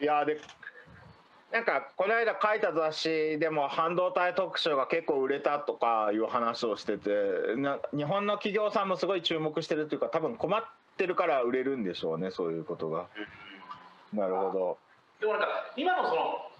[0.00, 0.40] て いやで
[1.52, 7.10] なんかこの間書いた雑誌でも半導体特集が結構売れたとかいう話をしてて
[7.56, 10.64] な日本の企業さんもすごい注目してるっていうか多分困っ
[10.98, 13.06] てるから売れるんでしょうねそういうことが。
[14.12, 14.78] なるほど。
[15.20, 15.46] でもなんか
[15.76, 16.50] 今のその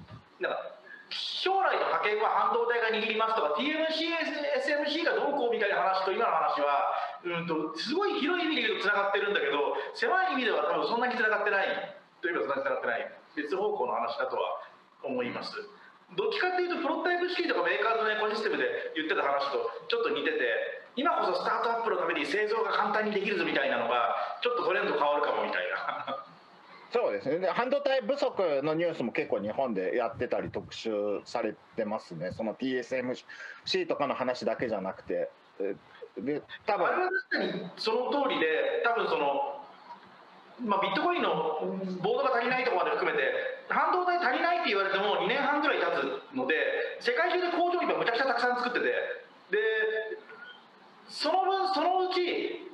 [0.41, 0.76] なんか
[1.11, 4.11] 将来の覇権は半導体が握りますとか TMC、
[4.59, 6.91] SMC がどうこうみたいな話と今の話は、
[7.23, 13.07] うんと、すごい広い意味で言うとつながってるんだけど狭い意味では多分そんなにつながってないといえばつながってない。
[13.37, 14.65] 別方向の話だとは
[15.05, 15.53] 思います
[16.17, 18.65] どっちかっていうとプロタイプ式とかメーカーズのエコシステムで
[18.97, 26.26] 言ってた話とちょっと似てて今こそスタートアップのために製造が簡単にできるぞみたいなのがちょっとトレンド変わるかもみたいな
[26.93, 27.39] そうですね。
[27.39, 30.91] で半導体不足のニュースも結構日本でやってたり特集
[31.25, 32.33] されてますね。
[32.33, 35.31] その TSMC とかの話だけじゃなくて。
[36.17, 36.89] で多分
[37.77, 39.61] その通りで多分その、
[40.65, 41.61] まあ、ビットコインの
[42.01, 43.29] ボードが足りないところまで含めて
[43.69, 46.55] 半導体足りないって言われても2年半ぐらい経つので
[47.01, 48.87] 世界中で工場今むちゃくちゃたくさん作ってて。
[49.51, 49.59] で
[51.09, 52.67] その分そのうち、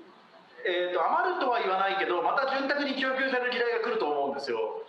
[0.64, 4.82] えー、と余るとは言わないけどまた潤沢に供給される時代が来ると思うんですよ。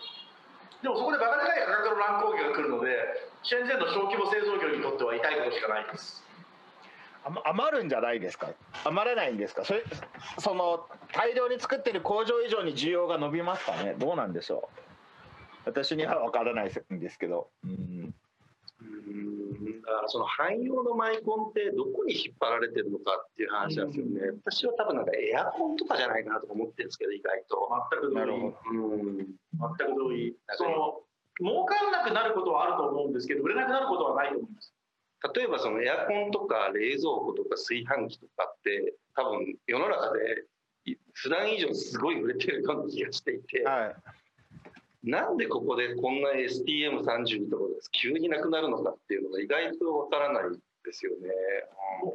[0.81, 2.91] でもそこでバカでかい価格の乱高下が来るので
[3.41, 6.21] シェンゼンの小規模製造業にとっては痛いことしかないです。
[7.45, 8.49] 余るんじゃないですか？
[8.83, 9.63] 余らないんですか？
[9.63, 9.83] それ
[10.39, 13.95] その大量に作ってる工場以上に需要が伸びますかね？
[13.97, 14.67] どうなんでしょ
[15.65, 15.69] う？
[15.71, 17.47] 私には分からないんですけど。
[17.63, 18.02] うん。
[19.83, 27.69] うんだからその汎用のマイコンってどこに引っ張られてるのかっていう話なんですよね、私は多分なんかエアコンとかじゃないかなとか思ってるんですけど意外と。
[27.91, 28.79] 全く同意。
[28.79, 29.17] うん。
[29.17, 30.35] 全く同意。
[30.55, 31.03] その
[31.39, 34.73] 儲かんなくなることはあると思うんですけど売れなくなることはないと思います。
[35.35, 40.45] 例えばそのエアコンとか冷蔵庫とか炊飯器とかって多分世の中で
[40.85, 43.95] い普段以上すごい売れてるような気がしていて、はい
[45.03, 50.43] なんでここでこんな STM32 とかが急になくなるのかっていうのが意外とわからない
[50.85, 51.27] ですよね。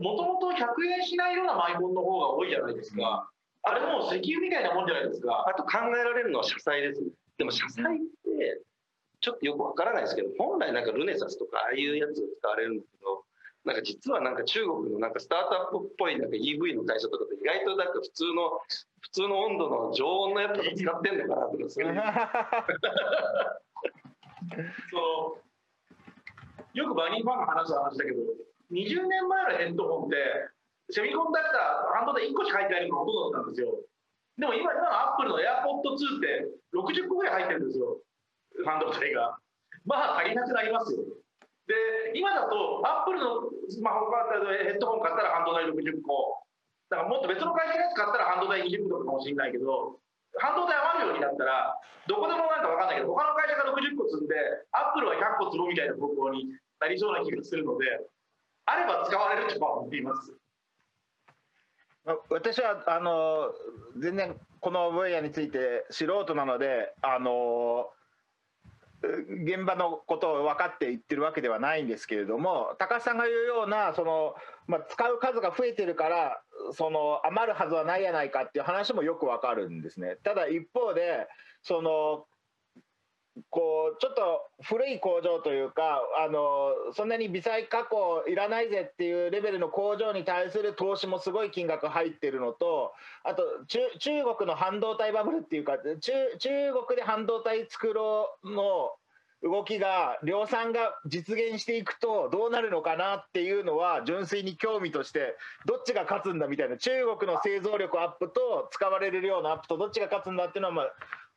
[0.01, 0.67] もともと100
[0.99, 3.29] 円しないようなマイコンの方が多いじゃないですか
[3.63, 7.09] あれもう石油みたいなもんじゃないですかあと考えられるのは車載ですね。
[7.37, 8.63] でも車載って
[9.21, 13.25] ちょっとよくわからないですけど本来なんかルネサスとかああいうやつが使われるんだけど
[13.65, 18.61] なんか実はなんか中国のなんかスタートアップっぽいなんか EV の会社とかって意外となんか普通の
[19.01, 21.85] 普通の温度の常温のやつとか使ってんのかなとか そう
[24.91, 25.39] その
[26.75, 28.23] よくバニーファンが話す話だけど
[28.71, 30.17] 20年前のヘッドホンって
[30.91, 33.75] セミコンダクター半導体1個しか入ってないのがほとんどだったんですよ。
[34.39, 38.01] でも今今のアップルの AirPod2 って60個ぐらい入ってるんですよ。
[38.65, 39.39] 半導体が。
[39.85, 41.03] まあ足りなくなりますよ。
[41.69, 46.41] で今だとアップルのスマホ買ったらヘッドホン買ったら半導体60個。
[46.89, 50.01] だからもっと別の会社のやつ買ったら半導体20個とかかもしれないけど
[50.41, 51.77] 半導体余るようになったら
[52.09, 54.35] どこでもなんか分かんないけど他の会社が60個積んで
[54.73, 57.85] アップルは100個積もうみたいな方向になりそうな気がするので
[58.65, 60.33] あれば使われるとは思います。
[62.31, 63.53] 私はあの
[63.99, 67.91] 全然この分野について素人なのであの
[69.01, 74.35] 現場のことを分かって言ってるわけではないんですけれども高橋さんが言うようなその、
[74.67, 76.43] まあ、使う数が増えてるから
[76.73, 80.17] その余るはずはないやないかっていう話もよく分かるんですね。
[80.25, 81.29] ただ一方で
[81.63, 82.27] その
[83.51, 92.93] こうちょっと古い工場というかあのそんなに微細加工いらないぜっていうレベルの工場に対する投資もすごい金額入ってるのと
[93.25, 93.81] あと中
[94.37, 96.49] 国の半導体バブルっていうか中中
[96.87, 98.93] 国で半導体作ろうの
[99.43, 110.87] 動きが量産が実現していくとどうなるのかなっていうのは純粋に興味としてどっちが勝つんだみたいな中国の製造力アップと使われる量のアップとどっちが勝つんだっていうのはまあ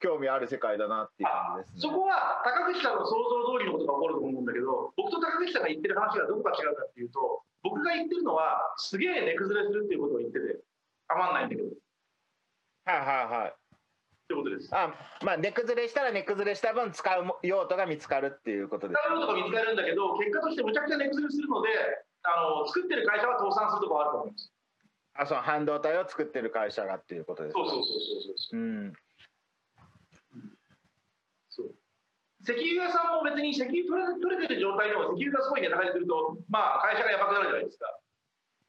[0.02, 1.94] 興味ある世界だなっていう感じですね。
[1.94, 10.60] そこは高口さんの想像通りのことが起こると思うんだけど僕と高口さんが言ってる話がどこか違うかっていうと僕が言ってるのはすげえ値崩れするっていうことを言ってて
[11.08, 11.72] 余んないんだけどっ
[12.86, 13.54] はいはいはい。
[14.28, 14.94] てことですあ
[15.24, 19.02] まあ値崩れしたら値崩れした分使う用途が見つかるっていうことです。
[19.06, 21.70] 使うのとか見つかるんだけど結果としてむちゃくちゃ値崩れするので
[22.24, 24.54] あの作ってる会社は倒産するところあると思います
[25.14, 27.60] あその半導体を作ってる会社がっていうことですか。
[27.60, 28.94] そうそうそうそうそううん。
[31.50, 31.76] そう
[32.42, 33.86] 石油屋さんも別に石油
[34.18, 37.86] 取れてる状態でも石油がすごい値高にするとまあ会社がやばくなるじゃないですか。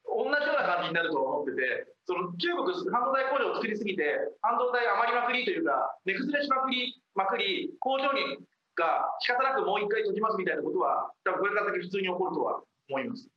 [0.05, 4.05] 同じような感じになると思っててその中国半導体工場を作りすぎて
[4.45, 8.45] 半導体余りまくりというか値崩れしまくりまくり工場に
[8.77, 13.29] が仕方なくもう一回閉じますみたいなことは多分これから先普通に起こるとは思います。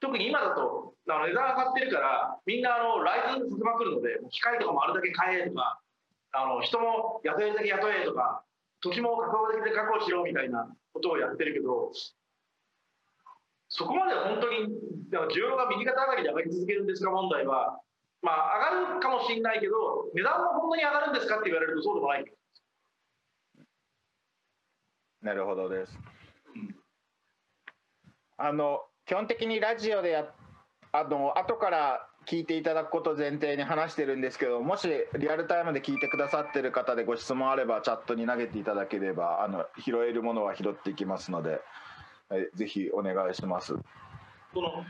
[0.00, 5.78] 特に今だとあの値段上がってるからみんなあのライズンさせまくるので機械とかもあるだけ買えとか
[6.32, 8.44] あの人も雇えるだけ雇えとか
[8.80, 11.92] 土地も確保できるだけ確保しろみたいなことをやってるけど
[13.68, 14.66] そこまで本当に
[15.32, 17.80] 需要が右肩上がりで上がり続けるんですか問題は
[18.22, 22.24] まあ上がるかもしれないけど値段も本当に上がるんですかって言われるとそうでもない
[25.22, 25.98] なるほどです。
[26.54, 26.76] うん
[28.42, 30.32] あの基本的にラジオでや
[30.92, 41.60] あの後から聞いていただくこと前提に話してるんですけどもしリアルタイムで聞いてくださってる方でご質問あればチャットに投げていただければあの拾えるものは拾っていきますので、
[42.28, 43.74] はいぜひお願いします。
[44.54, 44.86] その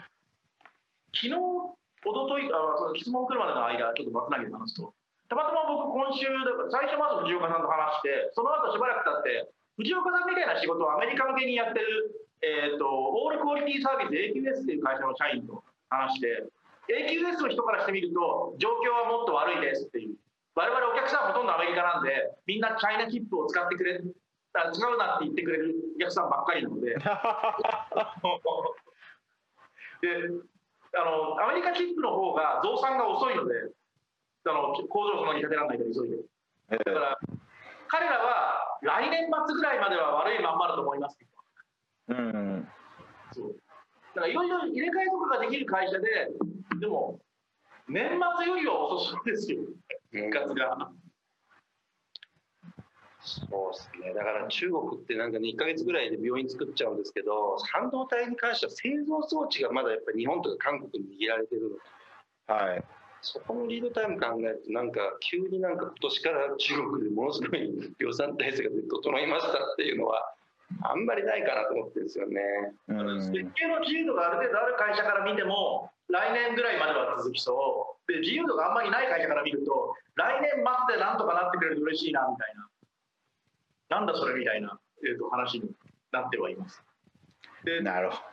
[1.16, 4.92] 昨日一昨日あその質問来るまでの間ちょっと松投げで話すと
[5.28, 6.28] たまたま僕今週
[6.68, 12.12] 最初まず藤岡さんと話してその後しばらく経って藤岡さんみたいな仕事をアメリカ向けにやってる、
[12.44, 16.44] えーと、オールクオリティサービス AQS っていう会社の社員と話して
[16.88, 20.16] AQS の人からしてみると状況はもっと悪いですっていう。
[20.54, 22.10] 我々お客さんほとんどアメリカなんで
[22.46, 26.94] みんなチャイナチップを使ってくれ使うなって言ってくれるお客さんばっかりなので。
[30.00, 30.16] で
[30.92, 33.54] あのアメリカチップの方が増産が遅いので
[34.48, 36.16] あの工場その苦手なんだけど急いで。
[36.78, 37.18] だから
[37.86, 41.18] 彼らは来年末ぐらいまでは悪いまんまだと思います
[42.08, 42.68] うん。
[43.32, 43.56] そう
[44.14, 46.08] だからいろいろ入れ替えとかができる会社で
[46.80, 47.20] でも
[47.88, 48.08] 年
[48.38, 49.62] 末よりは遅そうですよ。
[50.12, 50.90] 復活が。
[53.20, 54.14] そうですね。
[54.14, 61.68] だから中国ってなんかね1か月ぐらいで病院作っちゃうんですけど半導体に関しては製造装置がまだやっぱり日本とか韓国に握られてるの
[62.56, 62.84] で、はい、
[63.20, 70.34] そこのリードタイム考えるとなんか急になんか今年から中国でものすごい量産体制が整いましたっていうのは
[70.82, 72.40] あんまりないかなと思ってるんですよね。
[72.86, 78.12] 設計の自由度がある程度ある会社から見ても来年ぐらいまでは続きそう。
[78.12, 82.68] で自由度があんまりない会社から見ると来年末でなんとかなってくれると嬉しいなみたいな。
[83.90, 85.70] なんだそれみたいな、えー、と話に
[86.12, 86.82] なってはいます。
[87.64, 88.30] でなるほど。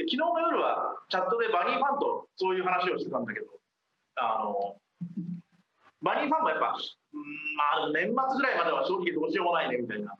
[0.00, 3.46] 昨日の夜はチャットでバニーファンとそういう話をしてたんだけど
[4.16, 4.76] あの
[6.00, 10.14] バニーファンもやっぱ、まあ、年末ぐらいまでは正直どうしようもないねみたいな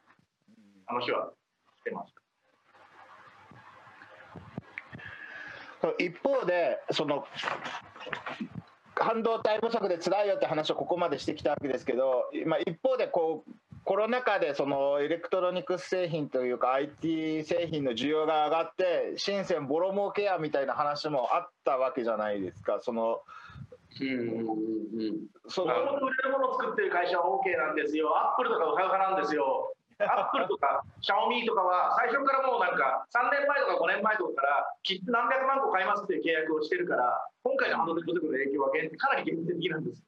[0.91, 1.30] 話は
[1.78, 2.20] してました。
[5.99, 7.24] 一方でその
[8.95, 13.53] 半導体不足で辛いよって話をここまでしてきたわけですけど、まあ、一方でこう
[13.84, 22.80] コロナ禍でそのエレクトロニクス製品というか IT 製品の需要が上がって深センボロ儲けやみたいな話もあったわけじゃないですか。
[22.80, 23.22] その
[24.01, 28.09] うんうんうんその売れるものを作ってる会社は OK なんですよ。
[28.16, 29.72] アップルとかウハウハなんですよ
[30.07, 37.05] アップルとかシャオミとかは最初からもうなんか3年前とか5年前とかからきっと何百万個買いますっていう契約をしてるから
[37.42, 40.03] 今回の半導体不足の影響はかなり限定的なんです。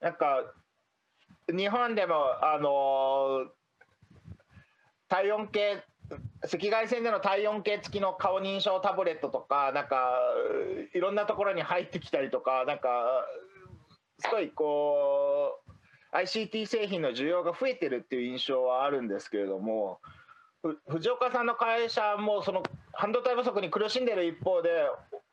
[0.00, 0.54] なんか
[1.48, 3.46] 日本でもあの
[5.08, 5.84] 体温計
[6.42, 10.18] 赤外線での体温計付きの顔認証タブレットとかなんか
[10.94, 13.24] いろんなところに入ってきたりとかなんか
[14.18, 15.75] すごいこう
[16.22, 20.00] ICT 製品の需要が増えてるっていう印象はあるんですけれども
[20.88, 22.62] 藤岡さんの会社もその
[22.92, 24.70] 半導体不足に苦しんでる一方で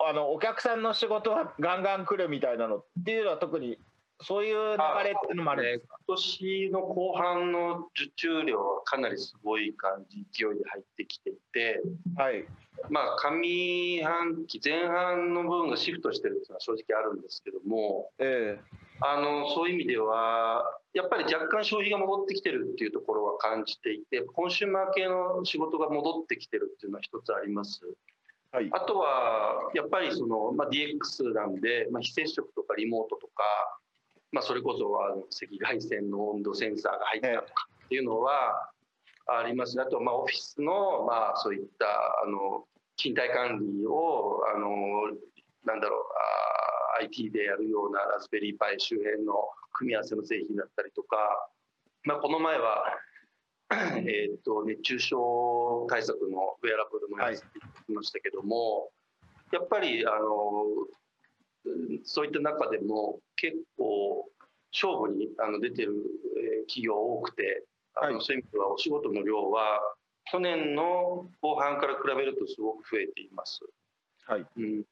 [0.05, 3.77] あのお客さんの仕事はガンガン来るみたいなのっていうのは特に
[4.21, 11.81] そういう流れっていうのもあるんですか、今年の後半の受注量はかなりすごい感じ勢いで入ってきていて、
[12.15, 12.45] はい、
[12.89, 20.63] まあ上半期前半の部分がシフトしてるっていうのは正直あるんですけども、えー、あのそういう意味では
[20.93, 27.81] やっぱり若干消費が戻ってきてるっていうところは感じていてコンシューマー系の仕事が戻ってきてるっていうのは一つあります。
[28.51, 33.43] はい、あとはやっぱりその、まあ、DX なんで、まあ、非接触とかリモートとか
[34.33, 38.71] まあ、それこそあの赤外線の温度センサーが入ったとかっていうのは
[39.27, 39.79] あります。
[39.79, 42.65] あとまあオフィスのまあそういったあの
[42.97, 44.67] 勤怠管理をあの
[45.65, 45.99] なんだろう
[46.99, 49.33] あ IT でやるようなラズベリーパイ周辺の
[49.73, 51.17] 組み合わせの製品だったりとか、
[52.03, 52.83] まあ、この前は
[53.73, 58.91] えーと熱中症対策のウェアラブルのやつってましたけども、
[59.51, 60.65] やっぱりあの
[62.03, 64.29] そういった中でも結構
[64.71, 65.93] 勝負にあの出てる
[66.67, 67.63] 企業多くて
[67.95, 68.39] あの、そうい。
[68.39, 69.79] う意味ではお仕事の量は
[70.33, 73.59] 去年の後半から比べるとすごく増えています。
[74.25, 74.45] はい。
[74.57, 74.83] うん、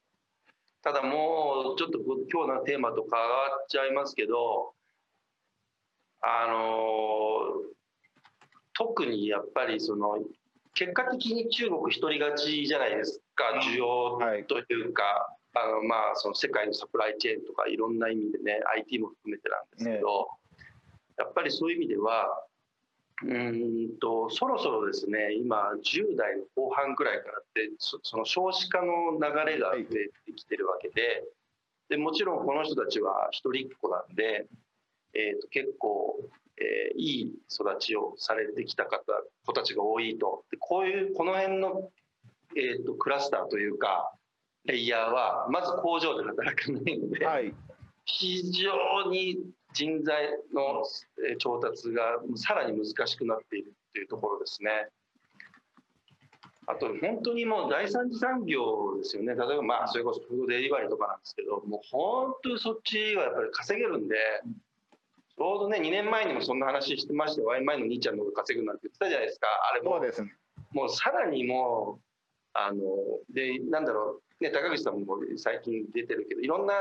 [0.82, 3.26] ただもうちょっと今日のテーマと変わ
[3.60, 4.72] っちゃいますけど
[6.20, 7.60] あの
[8.72, 10.20] 特にやっぱりその
[10.74, 15.02] 結果的に中国一人勝ちじゃないですか需要というか、
[15.54, 20.28] あのまあその世界のサプライチェーンとかいろんな意味でね IT も含めてなんですけど、
[20.60, 20.66] ね、
[21.18, 22.28] やっぱりそういう意味では
[23.24, 31.24] うんとそろそろですね今10代の後半くらいからってその少子化の流れが増えてきてるわけで
[31.88, 34.46] でもちろんこの人たちは一人っ子なんで、
[35.14, 36.18] えー、と結構、
[36.58, 39.02] えー、いい育ちをされてきた方
[39.46, 40.44] 子たちが多いと。
[40.50, 41.90] でこういうこの辺の、
[42.56, 44.12] えー、とクラスターというか
[44.64, 47.54] レイヤーはまず工場で働かないので、はい、
[48.04, 49.38] 非常に
[49.72, 50.84] 人材の
[51.38, 54.88] 調達がさらに難しくなっているというところですね。
[56.66, 64.16] あと本当にもう第三次産業ですよね、例えばまあそれこそフードデリバリーとかなんですけど、もう本当にそっちはやっぱり稼げるんで、
[65.36, 69.96] ちょうどね、2年前にもそんな話してまして、ワイン前の兄ちゃんの方が稼ぐなんて言ってたじゃないですか、あれも。
[69.96, 70.32] そうですね。
[70.72, 72.02] もうさらにもう、
[72.52, 72.80] あの、
[73.30, 76.74] で、なんだろう、ね、高口さんも最近出てるけど、いろんな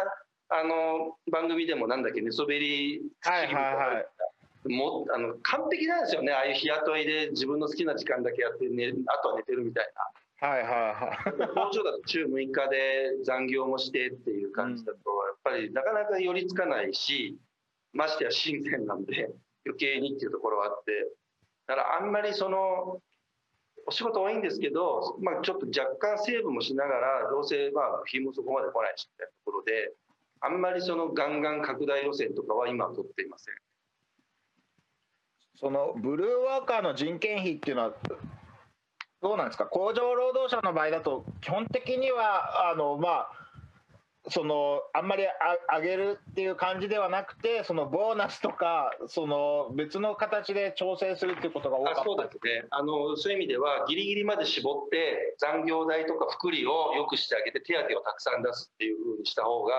[0.52, 4.72] あの番組でもなんだっけ、寝そべりはいはいはい。
[4.74, 6.32] もあの完璧なんですよね。
[6.32, 10.47] ああいう日雇いで自分の好きな時間だけやって、ね、あとは寝てるみたいな。
[10.47, 15.02] はいはいはい、工場だと週6日で残業もしてっていう感じだと、や
[15.34, 17.38] っぱりなかなか寄りつかないし
[17.93, 19.30] ましてや新鮮なんで
[19.66, 21.12] 余計にっていうところはあって。
[21.68, 22.99] だからあんまりその
[23.88, 29.93] お仕事多いんですけど、まあ、ちょっと若干セーブもしながらどうせまあ部品もそこまで来ないしみたいなところで
[30.42, 33.56] あんまりそのガンガン拡大路線とかは今取っていません。
[35.60, 37.94] そのブルーワーカーの人件費っていうのは
[39.22, 39.66] どうなんですか？
[39.66, 43.32] 工場労働者の場合だと基本的にはあのまあ
[44.30, 45.24] そのあんまり
[45.72, 52.66] 上げるっていう感じではなくてそのボーナスとかその別の形で調整するっていうことが多かったそうですね。
[52.72, 59.74] あのそういう意味ではギリギリまで絞って残業代とか福利を良くしてあげて手当をたくさん出すっていうふうにした方が、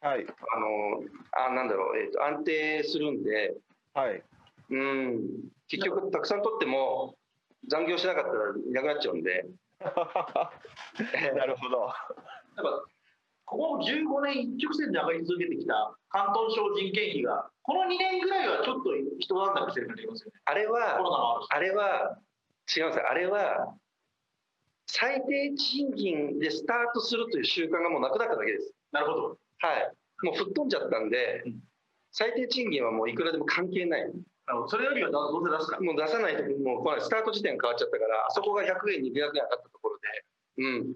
[0.00, 3.54] はい、あのあなんだろう、えーと、安定するんで、
[3.94, 4.22] はい、
[4.70, 5.20] うん。
[5.68, 7.16] 結局たくさん取っても
[7.68, 9.46] 残業しなかったらいなくなっちゃうんで。
[9.80, 11.92] なるほど。
[13.44, 20.40] ここ15年一直線で上がり続けてきた広東省人件費がこの2年ぐらいはちょっと一段落してる感じがますよね。
[20.46, 22.18] あれはあれは
[22.76, 23.76] 違うんですあれは
[24.86, 28.74] 最低賃金でスタートするという習慣がもうなくなっただけです。
[28.90, 29.92] なるほどはい。
[30.22, 31.60] もう吹っ飛んじゃったんで、うん、
[32.12, 34.10] 最低賃金はもういくらでも関係ない。
[34.68, 35.80] それよりはどうせ出すか。
[35.80, 40.24] もう出さないともうこのスタート時点変わっちゃったからあそこが100円200円上がったところで
[40.58, 40.94] うん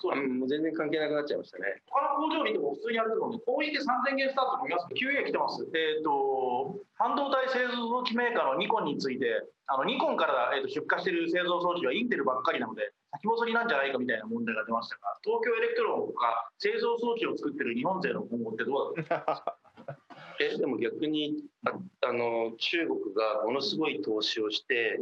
[0.00, 1.84] そうもう全然関係なくなっちゃいましたね。
[1.92, 4.88] 他の工場見ても普通にやると思うんで攻撃3000件スタートもいます。
[4.96, 5.60] 9円来てます。
[5.76, 19.56] えっ、ー、と半導体製造装置メーカーのニコンについてあのニコンから、えー、と出荷している製造装置はインテルばっかりなので先細りなんじゃないかみたいな問題が出ましたが東京エレクトロンとか製造装置を作ってる日本勢の今後ってどうだと思いますか？
[20.40, 21.76] えでも逆にあ
[22.08, 24.98] あの中国がものすごい投資をして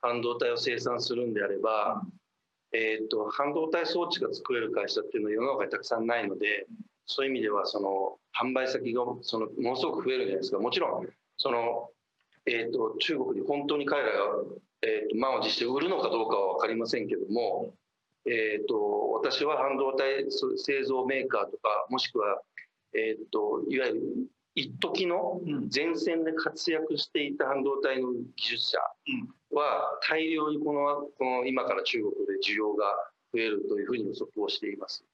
[0.00, 2.02] 半導体を生産するんであれば、
[2.72, 6.66] えーと、半導体装置が作れる会社っていうのは世の中にたくさんないので
[7.06, 10.58] そういう意味ではその販売先がそのものすごく増えるじゃないですか。
[10.58, 11.06] もちろん
[11.38, 11.88] その、
[12.46, 14.16] えーと、中国に本当に彼らが、
[14.82, 17.72] えーと、満を持して売るのかどうかは分かりませんけども、
[18.26, 20.26] えー、と私は半導体
[20.58, 22.42] 製造メーカーとかもしくは、
[22.94, 24.02] えー、といわゆる
[24.58, 25.40] 一時の
[25.72, 28.78] 前線で活躍していた半導体の技術者
[29.54, 32.84] は大量にこのこの今から中国で需要が
[33.32, 35.04] 増えるというふうに予測をしています。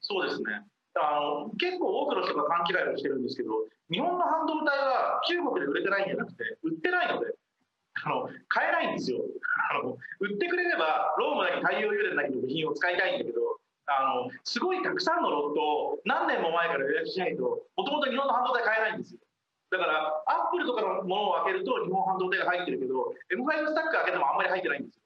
[0.00, 0.60] そうですね。
[1.00, 7.32] あの結構多くの人が勘違いをしてるんですけど日本の半導体は中国で売れてないんじゃなくて売ってないので
[8.04, 9.24] あの買えないんですよ。
[9.72, 13.51] あの売ってくれればロームなり太陽油田なりの部品を使いたいんだけど
[13.86, 19.20] あのすごいたくさんのロットを何年も前から予約しないともともと日本の半導体買えないんですよ。
[19.72, 25.02] だからアップルとかのものを開けると日本半導体が入ってるけど M5 スタック開けてもあんまり入ってないんですよ。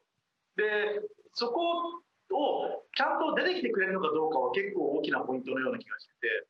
[0.57, 1.01] で
[1.33, 2.03] そこ
[2.35, 6.47] をちゃんと出てきてくれるのかどうかは結構大きなポイントのような気がしてて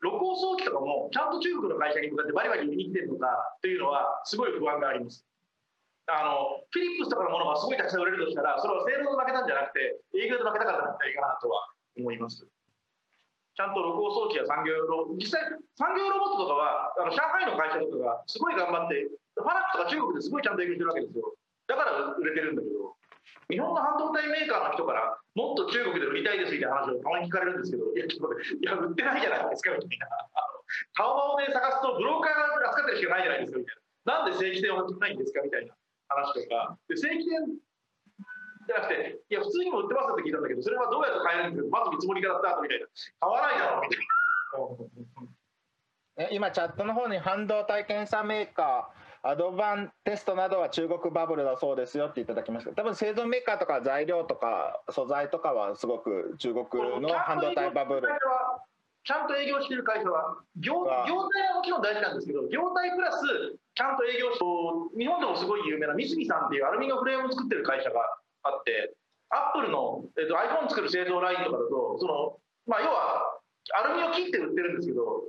[0.00, 3.26] 露光装置とかもちゃんと中国の会社に向かってバリバリ売りに来てるのか
[3.60, 5.26] というのはすごい不安があります。
[6.06, 12.46] あのフィリップスとかのものがすごいたくさん売れるとしたらそれは性能で負けたんじゃなくて営業で負けたからだったらいいかなとは思います。
[13.56, 15.40] ちゃんと録音装置や産業ロ実際
[15.80, 21.32] 産業ロボットとかはあの上海の会社とかがすごい頑張ってファラックとか中国ですごいちゃんと営業してるわけですよ。
[21.66, 22.94] だから売れてるんだけど
[23.48, 30.06] 日本の半導体メーカーの人からもっと中国で売りたいですみたいな話をたまに聞かれるんですけどいやちょっといや売ってないじゃないですかみたいな。
[30.94, 34.20] タオバオで探すとブローカーが扱ってるしかないじゃないですかみたいな。
[34.20, 35.74] なんで正規店はないんですかみたいな。
[36.08, 36.78] 話とか。
[36.88, 37.58] で正規店
[38.66, 42.86] じゃなくていや普通にも売ってますって聞いたんだけどそれはどうやって買えるんですかまず見積もりからスタートみたいな。
[43.20, 44.06] 買わないだろうみたい
[46.26, 46.30] な。
[46.30, 52.70] 今チャットの方に半導体検査メーカーアドバンテストなどは中国バブルだそうですよっていただきました。
[52.72, 58.08] 多分製造メーカーとか材料とか素材とかはすごく中国の半導体バブル
[59.06, 63.22] ちゃんと営業してる会社は業業態はもちろん大事なんですけど業態プラス
[63.54, 64.42] ちゃんと営業して
[64.98, 68.02] 日本でもすごい有名な三角さんっていうアルミのフレームを作ってる会社が
[68.42, 68.98] あって
[69.30, 72.34] アップルの、えーと、iPhone 作る製造ラインとかだとその、
[72.66, 73.38] まあ、要は
[73.78, 75.22] アルミを切って売ってるんですけど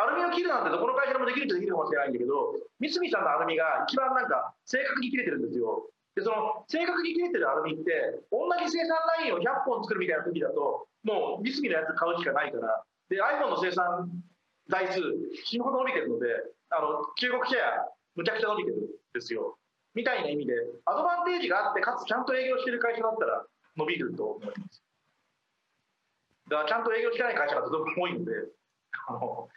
[0.00, 5.84] アルミを切るなんてどこの会社でもできるとできるかもしれないんだけど三角さんのアルミが一番なんか正確に切れてるんですよ。
[6.16, 14.08] でその正確に切れてるアルミって同じ生産ラインを100本作るみたいな時だともうビスビのやつ買うしかないからで iPhone の生産
[14.72, 15.00] 台数
[15.44, 16.32] 死ぬほど伸びてるので
[16.72, 18.80] あの中国シェアむちゃくちゃ伸びてるん
[19.12, 19.56] ですよ。
[19.94, 20.54] みたいな意味で
[20.86, 23.44] アドバンテージがあってかつちゃんと営業してる会社だったら
[23.76, 24.82] 伸びると思います。
[26.48, 28.32] だからちゃんと営業してない会社がとても多いので
[29.08, 29.48] あの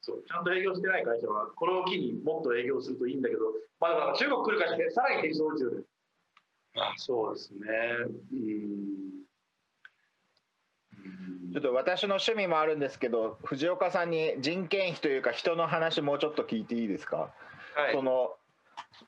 [0.00, 3.42] そうちゃんと営業してない会社はこれを機にもっと営業するといいんだけど、
[3.80, 5.82] まあ、だから中国来る会社ってさらに適当ですよね
[6.76, 7.58] あそうですね。
[8.32, 9.09] うん。
[11.52, 17.30] ちょっと私の趣味もあるんですけど藤岡さんに人件費というか人の話もうちょっと聞いていいですか、
[17.74, 17.94] はい。
[17.94, 18.32] その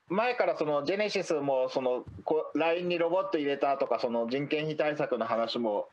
[0.09, 5.88] 前からそのジェネシスもそのこ LINE にロボット入れたとかその人件費対策の話も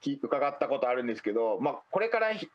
[0.00, 2.48] き伺ったことあるんですけど、まあ、これからひ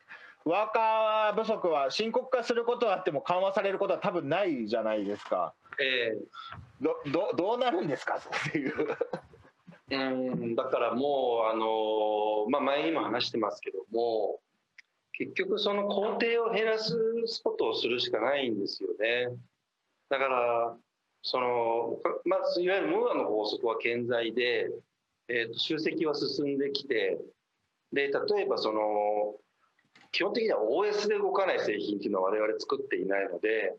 [0.44, 5.52] ワーカー不足は深刻化することはあっても緩和されることは多分ないじゃないですか。
[5.80, 6.16] え。
[6.80, 8.16] どどどうなるんですか？
[8.48, 8.74] っていう。
[9.94, 10.54] うん。
[10.54, 14.40] だからもうあの、まあ、前にも話してますけども
[15.12, 16.94] 結局その工程を減らす
[17.42, 19.28] ことをするしかないんですよね。
[20.08, 20.76] だから
[21.22, 24.70] そのまずいわゆるムーアの法則は健在で、
[25.28, 27.18] えー、と集積は進んできて
[27.92, 29.34] で例えばその
[30.12, 33.74] 基本的には OS で動かない製品っていうのは我々作っていないので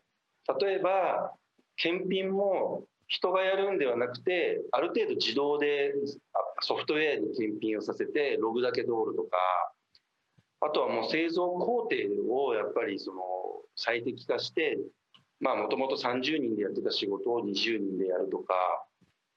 [0.60, 1.32] 例えば
[1.76, 5.94] 検品も人がやるんではなくてある程度自動で
[6.60, 9.38] ソフトウェアに検品をさせてログだけ通るとか
[10.60, 11.96] あとはもう製造工程
[12.28, 13.20] をやっぱりその
[13.76, 14.78] 最適化して
[15.40, 18.54] まあもともと30人でやってた仕事を20人でやるとか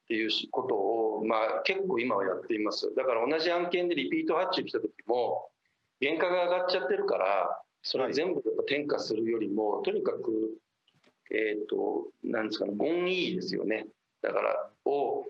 [0.05, 2.93] っていうことをまあ結構今はやっています。
[2.95, 5.49] だから同じ案件でリピート発注来た時も
[6.01, 10.57] 原価が上がっちゃってるからそれを全部やっぱ転嫁するよりもとにかく
[11.32, 13.88] えっ、となんですかねゴンいいですよね。
[14.21, 15.27] だからを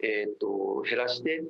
[0.00, 1.42] えっ、と減らして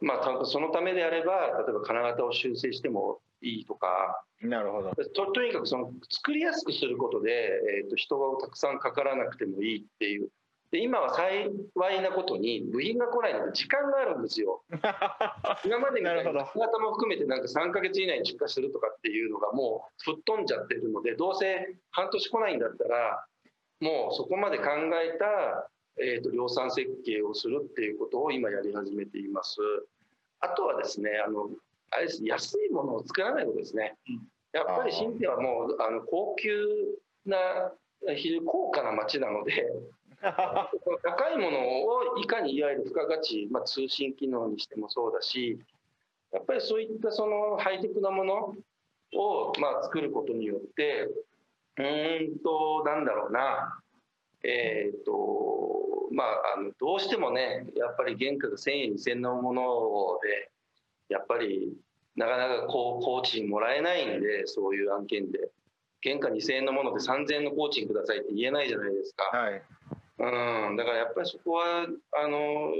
[0.00, 4.22] まあたそのためであれば例えば金型を修正してもいいとか。
[4.42, 4.90] なるほど。
[4.94, 7.30] ととにかくその作りやすくすることで、
[7.82, 10.28] えー、と人がたくさんかからなくてもいいっていう。
[10.72, 14.64] で今は幸いなことに部品が来ないので時間があるんですよ。
[15.64, 23.24] 今までみたいに型も含めてなんか3ヶ月以内に出荷するとかっていうのがもう吹っ飛んじゃってるのでどうせ半年来ないんだったら
[23.80, 24.64] もうそこまで考
[25.02, 25.70] えた、
[26.02, 29.56] えー、と量産設計をするっていうことを今やり始めています
[30.40, 31.48] あとはですねあの
[31.90, 34.28] あれです安いものを作らないことですねうん。
[34.52, 36.50] やっぱり新店はもうあの高級
[37.26, 37.36] な
[38.16, 39.70] 非常に高価な街なので
[40.20, 45.58] 高いものをいかにいわゆる付加価値、まあ、通信機能にしてもそうだし
[46.32, 48.54] やっぱりそういったそのハイテクなもの
[49.14, 51.08] を、まあ、作ることによって
[51.78, 53.80] うーんとなんだろうな。
[54.44, 59.62] えっ、とまああのどうしてもねやっぱり原価が1,000円2,000円のもの
[60.22, 60.50] で
[61.08, 61.72] やっぱり
[62.14, 65.50] なかなかこう工賃もらえないんでそういう案件で。
[66.02, 69.24] 原価2000円のもので3000円の工賃くださいって言えないじゃないですか。
[69.36, 69.62] はい。
[70.18, 72.72] うん、だからやっぱりそこはあの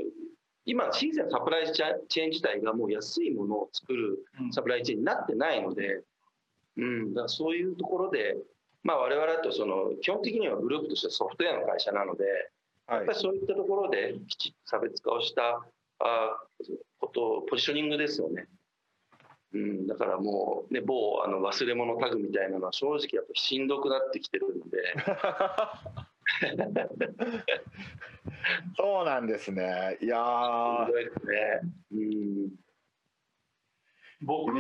[0.65, 4.53] 今新鮮なサプライチェーン自体がもう安いものを作るうん。
[4.53, 6.03] サプライチェーンになってないので、
[6.77, 8.37] うん、だからそういうところで、
[8.87, 12.25] まあ、我々だとその基本的にはグループとしてソフトウェアの会社なので
[12.87, 15.67] はいやっぱりそういったところできちっと差別化をした
[15.99, 16.39] あ
[17.01, 18.47] ことポジショニングですよね。
[19.55, 24.95] うん、だからもう、ね、某あの忘れ物タグみたいなのは正直やっぱしんどくなってきてるので。
[28.77, 29.99] そうなんですね。
[30.03, 31.61] いやーすごいですね。
[31.93, 32.55] うん。
[34.21, 34.53] 僕、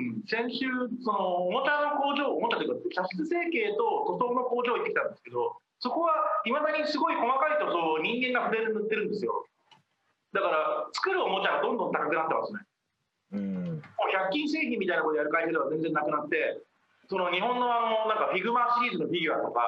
[0.00, 0.64] うん、先週
[1.04, 6.16] そのおもちゃの工場おもちゃというか射出成形と塗装の工場行ってきたんですけどそこは
[6.48, 9.44] いまだにすごい細かい塗装を人間が筆で塗ってるんですよ。
[10.32, 12.60] だから作るおもちゃがどんどん高くなってますね。
[13.32, 13.80] うん。
[13.80, 16.60] もう100均製品みたいなことやる会社では全然なくなって
[17.08, 19.60] その日本のあのなんかフィグマシリーズのフィギュアとか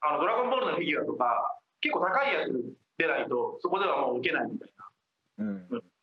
[0.00, 2.54] あのドラゴンボールのフィギュアとか結構高いやつ
[2.98, 4.70] 出ないとそこではもう受けないみたい
[5.38, 5.44] な。
[5.44, 5.94] うん。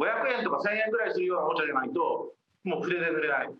[0.00, 2.32] 500円とか1000円ぐらいするようなおもちゃじゃないと
[2.64, 3.50] もう筆で塗れない。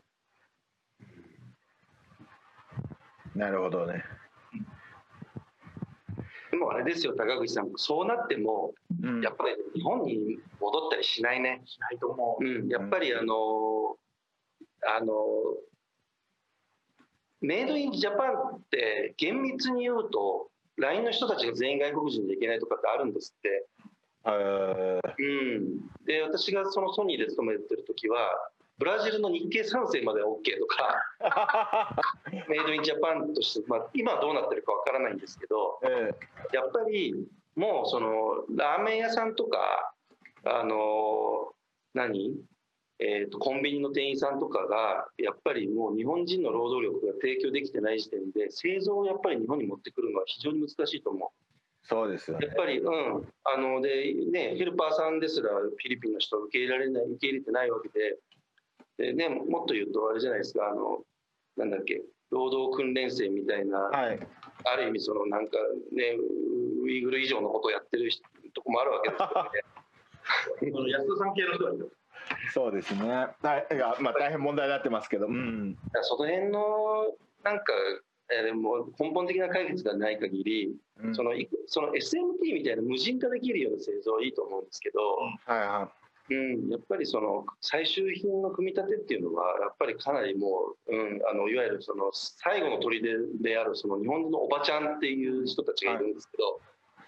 [3.35, 4.05] なるほどね。
[6.51, 9.21] でもあれですよ、高口さん、そうなっても、うん。
[9.23, 11.63] やっぱり日本に戻ったりしないね。
[11.65, 12.45] しないと思う。
[12.45, 13.97] うん、やっぱりあの、
[14.85, 15.15] あの、
[17.41, 23.67] メイドインジャパンって厳密に言うと、LINE の人たちが全員外国人でいけないとかってあるんですって。
[24.27, 25.23] えう
[25.61, 28.19] ん、で私がそのソニーで勤めてる時は
[28.81, 31.95] ブラジルの日系3世までは OK とか
[32.49, 36.15] メイドインジャパンとして、まあ、今はどうなってるかわからないんですけどーえ。
[36.55, 39.93] やっぱりもうそのラーメン屋さんとか
[40.45, 41.53] あの
[41.93, 42.43] 何？
[43.03, 51.31] えーと、コンビニの店員さんとかがやっぱりもう日本人の労働力が提供できてない時点で製造をやっぱり日本に持ってくるのは非常に難しいと思う。
[51.83, 58.19] そうですよ、ね、やっぱり、うん、あのでね、ヘルパーさんですらフィリピンの人を受け入れられない受け入れてないわけで
[59.01, 60.69] で、ね、もっと言うとあれじゃないですか。
[60.69, 61.01] あの
[61.57, 62.03] なんだっけ。
[62.31, 64.21] 労働訓練生みたいな、はい、
[64.65, 65.57] ある意味そのなんか
[65.93, 66.17] ね
[66.85, 68.09] ウイグル以上のことをやってる
[68.55, 70.93] とこもあるわけですよね。
[70.93, 71.87] 安田さん系の人だ
[72.53, 73.29] そうですね。
[73.43, 73.67] 大
[74.01, 77.73] まあ大変問題になってますけど、うん、その辺のなんか、
[78.31, 81.33] えー、も根本的な解決がない限り、うん、その
[81.67, 85.01] その SMT みたいな無人化できるような製造はいいと思うんですけど、
[85.47, 86.00] はいはい。
[86.31, 93.01] うん、やっぱりその最終品の組み立てっていうのはやっぱりかなりもう、うん、あのいわゆるその最後の砦
[93.43, 96.61] であるその日本のおばちゃんっていう人たちがいるんですけど、はい、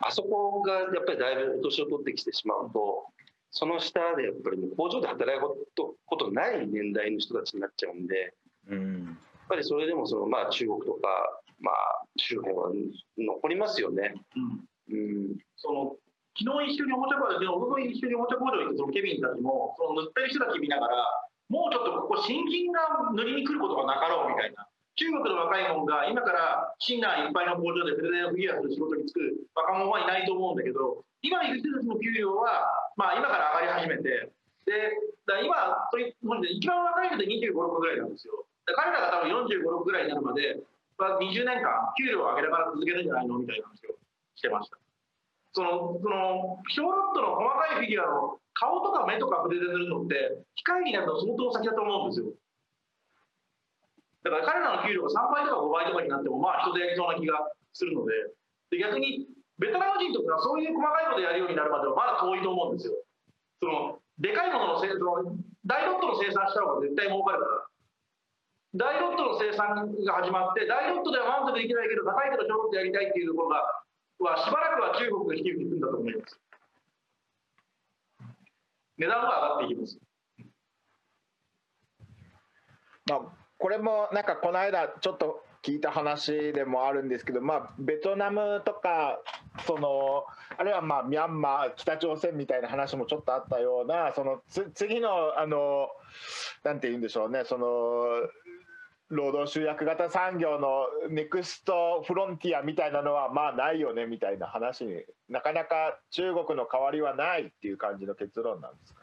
[0.09, 3.07] あそこがやっぱりだいぶ年を取ってきてしまうと
[3.53, 8.35] その下でやっぱり工場で働くことことない年代の人たちになっちゃうんで、
[8.68, 9.14] うん、やっ
[9.49, 10.99] ぱりそれでもその、まあ、中国とか、
[11.61, 11.75] まあ、
[12.16, 12.73] 周辺は
[13.18, 14.14] 残りますよね。
[14.91, 15.97] うん、うん、その
[16.39, 20.97] 昨日一緒におもちゃ工場、おととい一緒におもちゃ工場行ってそのケビンたちもその塗ってる人たち見ながら
[21.49, 24.66] もうちょっとここ新品が塗りに来ることがなかろうみたいな。
[24.93, 34.28] 中国の若い者が今からシンナーいっぱいの工場でプレゼンフィギュアする仕事に就く若者はいないと思うんだけど今いる人たちの給料はまあ、今から上がり始めて、
[34.66, 34.95] で
[35.26, 38.45] だ今、一番若い人で25、6ぐらいなんですよ。
[38.76, 40.61] 彼らが多分45、6ぐらいになるまで、
[40.99, 43.97] まあ、20年間、給料を上げながら続けるんじゃないのみたいな話を
[44.35, 44.82] してました。
[45.53, 52.32] そのその小ロットの細かいフィギュアの顔とか目とか筆で塗るのって、機械になると相当先だと思うんですよ。
[54.24, 57.36] だから彼らの給料が3倍とか5倍とかになっても、まあ人でやりそうな気が
[57.72, 58.12] するので、
[58.70, 59.28] で逆に
[59.59, 62.96] ベトナム人とかそういう細かいことやるようになるまではまだ遠いと思うんですよ。
[63.61, 65.00] そのでかいものの生産
[65.64, 67.68] 大ロットの生産した方が絶対儲かるから
[68.74, 73.62] 大ロットの生産が始まって大ロットでは満足できないけど高いけどちょろっとやりたいっていうところが
[74.23, 76.41] はしばらくは中国が引き受けていくんだと思います。
[78.99, 79.99] 値段は上がっていきます。
[83.09, 83.20] まあ
[83.59, 89.20] これもなんかこの間ちょっと聞いた話でもあるんですけど、まあ、ベトナムとか
[89.64, 90.25] その
[90.59, 95.89] あるいはまあミャンマー北朝鮮みたいな話もちょっとあったようなそのつ次のあの
[96.64, 97.66] なんて言うんでしょうねその
[99.13, 109.03] 労働集約型産業のネクストフロンティアみたいなのはまあないよねみたいな話になかなか中国の代わりはないっていう感じの結論なんですか？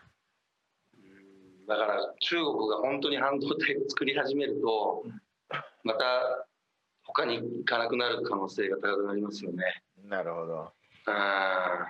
[1.68, 5.06] だから中国が本当に半導体を作り始めると
[5.86, 6.48] また
[7.04, 9.84] 他に行かなくなる可能性が高くなりますよね。
[10.06, 10.72] なるほど。
[11.06, 11.88] あ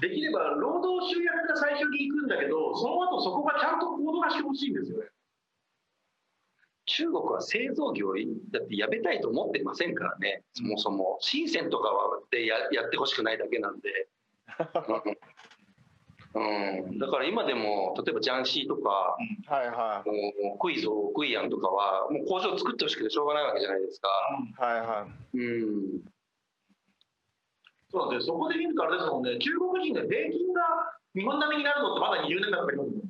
[0.00, 5.08] できれば労働集約が最初に行くんだけど、その後そこがちゃんと行動がしてほしいんですよね。
[6.86, 8.14] 中国は製造業
[8.50, 11.18] だってやめたいと思ってませんからね、そもそも。
[11.20, 14.08] 深センとかはでややってほしくないだけなんで。
[16.36, 16.38] う
[16.92, 20.08] ん、だから今でも例えばジャンシーとか、うん、はいはい、
[20.44, 24.08] もうクイズをクイアンとかはもう工場作ってほしくてしょうがないわけじゃないですか。
[24.58, 25.38] はいはい。
[25.38, 25.42] う
[25.96, 26.02] ん。
[27.90, 28.24] そうなんで。
[28.24, 29.38] そこで見るとあれですもんね。
[29.38, 30.62] 中国人で平均が
[31.14, 33.02] 日本並みになるのってまだ20年間かかりますもんね。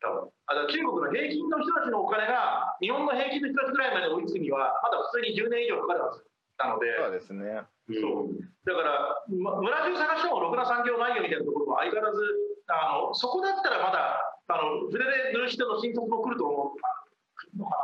[0.00, 0.33] 多分。
[0.46, 6.24] あ中国の平均の人たちのお金が日本の平均の人たちぐらいまで追いつくにはまだ普通に10年以上かかるはず
[6.58, 6.92] なので。
[7.00, 7.64] そうですね。
[7.88, 8.32] そう
[8.64, 12.24] だから、ま、村中探してもろくな産業ないよみたいなところも相変わらず
[12.68, 14.16] あのそこだったらまだ
[14.48, 17.76] あの筆で塗る人の新卒も来ると思うのか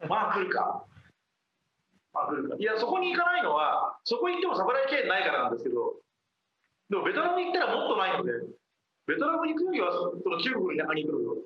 [0.00, 0.86] なまあ来るか。
[2.14, 5.98] まあ来るかいやそこに行かないのはそこに行ってもサプライチェーンないからなんですけど
[6.90, 8.32] でもベトナムに行ったらもっとないので
[9.08, 9.90] ベトナムに行くよりは
[10.22, 11.36] その中国の中に行くのよ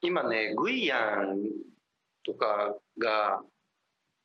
[0.00, 1.42] 今ねグイヤン
[2.24, 3.42] とかが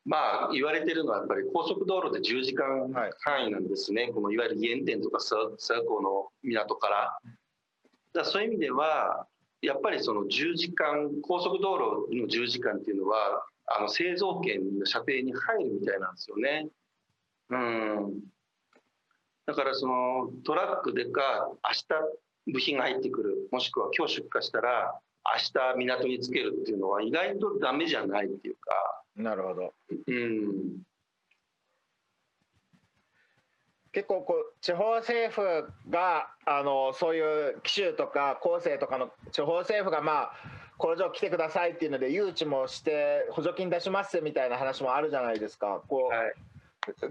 [0.06, 5.36] まあ言われてるのはやっぱり高速道路で10時間範囲なんですね、はい、このいわゆる原点とか諏
[5.82, 7.20] 訪湖の港から。
[8.12, 9.28] だそういう意味では
[9.62, 16.70] やっぱりその10時間高速道路の10時間っていうのはあの製造権の射程に入るみたいなんですよね。
[17.50, 18.39] うん
[19.50, 21.72] だからそのトラックでか明
[22.46, 24.94] 日部品が入ってくるもしくは今日出荷したら
[25.26, 28.72] 明日港につけるっていうのは意外とダメじゃないっていうか
[29.16, 29.74] なるほど。
[30.06, 30.84] うん、
[33.92, 35.42] 結構こう地方政府
[35.90, 40.32] があのそういう紀州とか後世とかの地方政府がまあ
[40.78, 45.82] 工場来てくださいっていうので誘致もして補助金出しますみたいな話もあるじゃないですか。
[45.88, 46.34] こう、はい、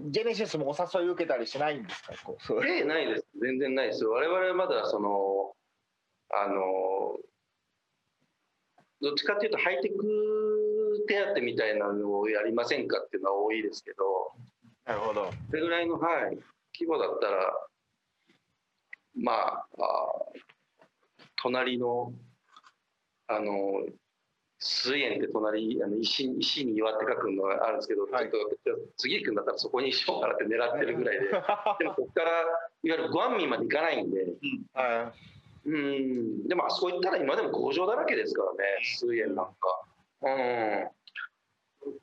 [0.09, 2.13] ジェネシスもお誘い受けたりしないんですか？
[2.25, 3.25] こうえないです。
[3.41, 4.05] 全然ないです。
[4.05, 5.55] 我々まだその
[6.31, 7.17] あの
[9.01, 14.33] どっちかっていうとハイテク手当みたいなのをやりませんかっていうのは多いですけど
[14.85, 15.31] なるほど。
[15.49, 16.37] それぐらいの、はい、
[16.77, 17.53] 規模だったら
[19.15, 20.25] まああ
[21.41, 22.11] 隣の
[23.27, 23.85] あの
[24.59, 28.29] 水園って隣あの石石に岩って書くのがあるんですけど、はい。
[28.29, 31.27] ちょっと次行くんだったらそこにしようかなって狙ってるぐらいで。
[31.79, 32.47] でもここからいわ
[32.83, 34.27] ゆるグアンミンまで行かないんで。
[34.73, 35.13] は
[35.65, 36.47] うん。
[36.47, 39.85] でもあそこ行ったら今でも工場だらけですからね水園なんか。
[40.23, 40.89] うん。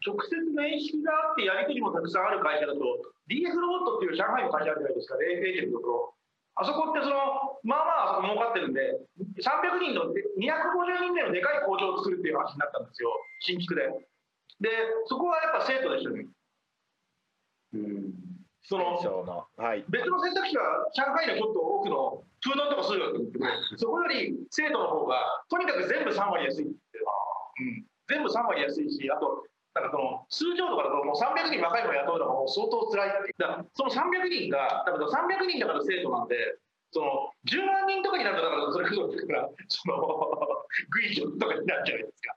[0.01, 2.81] 直接面識があってやり取りもたくさんある会社だと
[3.29, 6.16] DF ロボットっていう上海の会社あるじゃないですか、エージェントのところ。
[6.57, 8.81] あそこってその、まあまあ儲かってるんで、
[9.45, 13.85] 300人の、250人目のでかい工場を作るっていう話になったんですよ、新築で。
[14.61, 14.73] で、
[15.05, 16.27] そこはやっぱ生徒でしたね。
[17.75, 18.37] うん
[18.69, 23.47] そのはい別の選択肢は上海のちょっと多くのプードンとかするわけですけど、
[23.79, 27.15] そこより生徒の方がとにかく全部3割安いっていうのは、
[27.61, 29.47] うん、全部3割安いし、あと、
[29.77, 33.37] なんかその数兆とかだともう300人若いのを雇うのがもう相当辛いって。
[33.37, 36.37] だからその300人が、だから300人だから生徒なんで、
[36.97, 40.01] その10万人とかになると、だからそれこそだから、その、
[40.89, 42.37] グイジョンとかになるじゃないですか。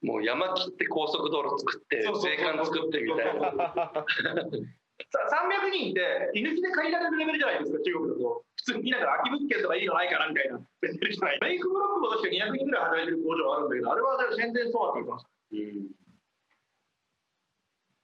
[0.00, 4.06] もう山切って高速道路作って税関作ってみたいなさ
[4.98, 6.02] 300人って
[6.34, 8.42] 居抜きで借りられるレベルじゃないですか、中国だと。
[8.56, 10.58] 普通になんか空き物件とかいいのないかなみたいな。
[10.58, 15.30] メイクブロックも確か200人ぐらい働いてる工場あるんだけど、あれは宣伝そうだって言ってました。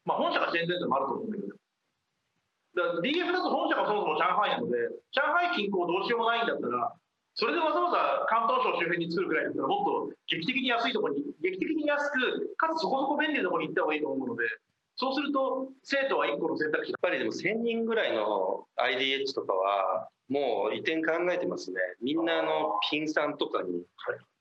[0.05, 1.55] まあ本社が宣伝でもあると思うんだけど。
[2.75, 4.79] だ DF だと本社がそもそも上海なので、
[5.11, 6.95] 上海近郊どうしようもないんだったら、
[7.35, 14.45] それでわざわざ広東省周辺に作るぐらいだったら、もっと劇的に安いところに、劇的に安く、かつそこそこ便利なところに行った方がいいと思うので、
[14.97, 21.77] そうすると、生徒は1個の選択肢やっぱりでも1000人ぐらいの IDH とかはもう移転考えてますね。
[22.01, 23.83] みんなあのピンさんとかに、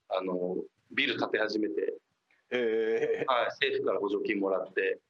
[0.08, 0.56] あの
[0.92, 1.94] ビル建て始めて、
[2.50, 5.00] えはい、政府から補助金もらって。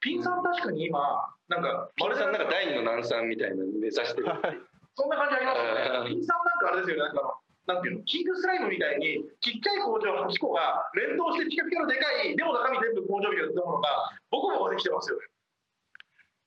[0.00, 1.00] ピンさん確かに今、
[1.48, 4.26] なんか、ピンさんなんか第二の南さんみたいなの目指してる
[4.94, 6.04] そんな感じありますようん。
[6.04, 6.10] ね。
[6.10, 15.26] ピンさんなんかあれですよね、なんかなんていうの、キングスライムみたいに、ちっちゃい工場8個が連動してピカピカのでかい、でも中身全部工場みたいなものが、ボコボコできてますよね。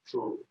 [0.06, 0.46] そう。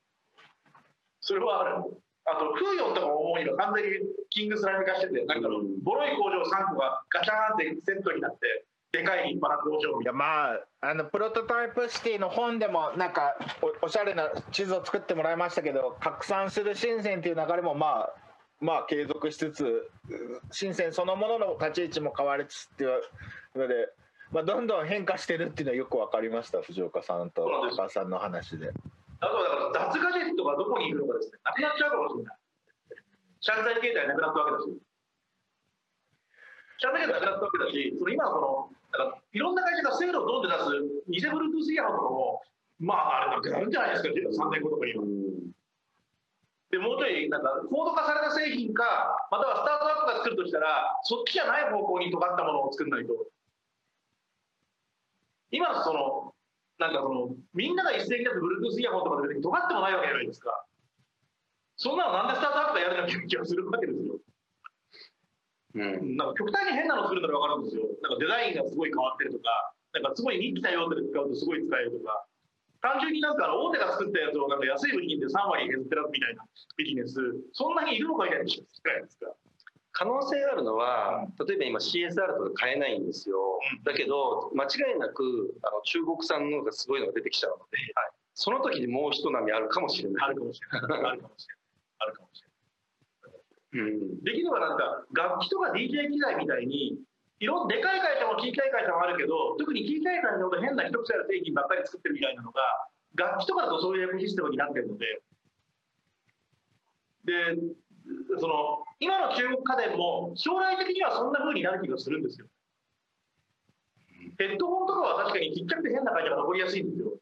[1.21, 2.01] それはある。
[2.25, 3.91] あと、フーヨンとかも思いの完全に
[4.31, 5.49] キングスライム化してて、なんか
[5.83, 10.19] ボロい工場3個がガチャーンってセットになって、でかい立派な工場みたいな。
[10.19, 13.37] まああのプロトタイプシティの本でもなんか
[13.83, 18.15] おおしゃれな地図を作ってもらいましたけど拡散する深センっていう流れもまあ
[18.61, 19.91] まあ継続しつつう
[20.51, 23.01] 深センそのものの立ち位置も変わりつつっていう
[23.57, 23.89] ので、
[24.31, 28.71] まあ、どんどん変化してるっていうのはよく分かりました藤岡さんと高橋さんの話で。
[29.21, 32.37] あとはだから雑ガジェットがどこにいるのかですね、なくなっちゃうかもしれない。
[33.41, 34.81] シャンザイ携帯なくなったわけだし。
[36.81, 42.41] シャンザイ携帯なくなったわけだし、その今その、なんかいろんな会社がセールをドンで出す偽 Bluetooth イヤホンとかも、
[42.81, 45.05] まああれなくなるんじゃないですか、3年後とか今。
[46.71, 53.27] で、もうちょい、なんか、高度化された製品か、またはスタートアップが作るとしたら、そっちじゃない方向に尖ったものを作らないと。
[55.51, 56.35] 今のその、
[56.79, 60.65] なんかその、みんなが一斉にだって Bluetooth イヤホンとかで別に尖ってもないわけじゃないですか。
[61.77, 64.21] そんなのなんでスタートアップがやるのって気がするわけですよ。
[65.75, 67.87] うんなんか極端に変なの作るなら分かるんですよ。
[68.03, 72.27] なんかデザインがすごい変わってるとか、なんかすごいニッチな用途で使うとすごい使えるとか、
[72.81, 76.45] 単純になんか大手が作ったやつをなんか安い部品で3割削ってるみたいな
[76.77, 77.15] ビジネス、
[77.53, 78.61] そんなにいるのかいないです
[79.19, 79.33] か。
[79.93, 87.79] 可能性があるのは例えば今 CSR とか買えないんですよ、うんだけど間違いなくあの中国産のがすごいのが出てきちゃうので、
[88.35, 90.81] その時にもう一波あるかもしれない、あるかもしれない。
[90.81, 91.71] あるかもしれない。
[91.99, 92.51] あるかもしれない。
[93.73, 96.99] うん、できればなんか楽器とか DJ 機材みたいに
[97.41, 102.61] いろんでかい会社も小さい会社もあるけど特に小さい会社の変な一口ある製品ばっかり作ってるみたいなのが
[103.17, 105.07] 楽器とかだとそういうシステムになってるので。
[107.25, 107.35] で
[108.41, 112.47] その今の中国家電も将来的にはそんな風になる気がするんですよ。
[114.39, 117.13] ヘッドホンとかは確かにちっちゃくて変な会社が残りやすいんですよ。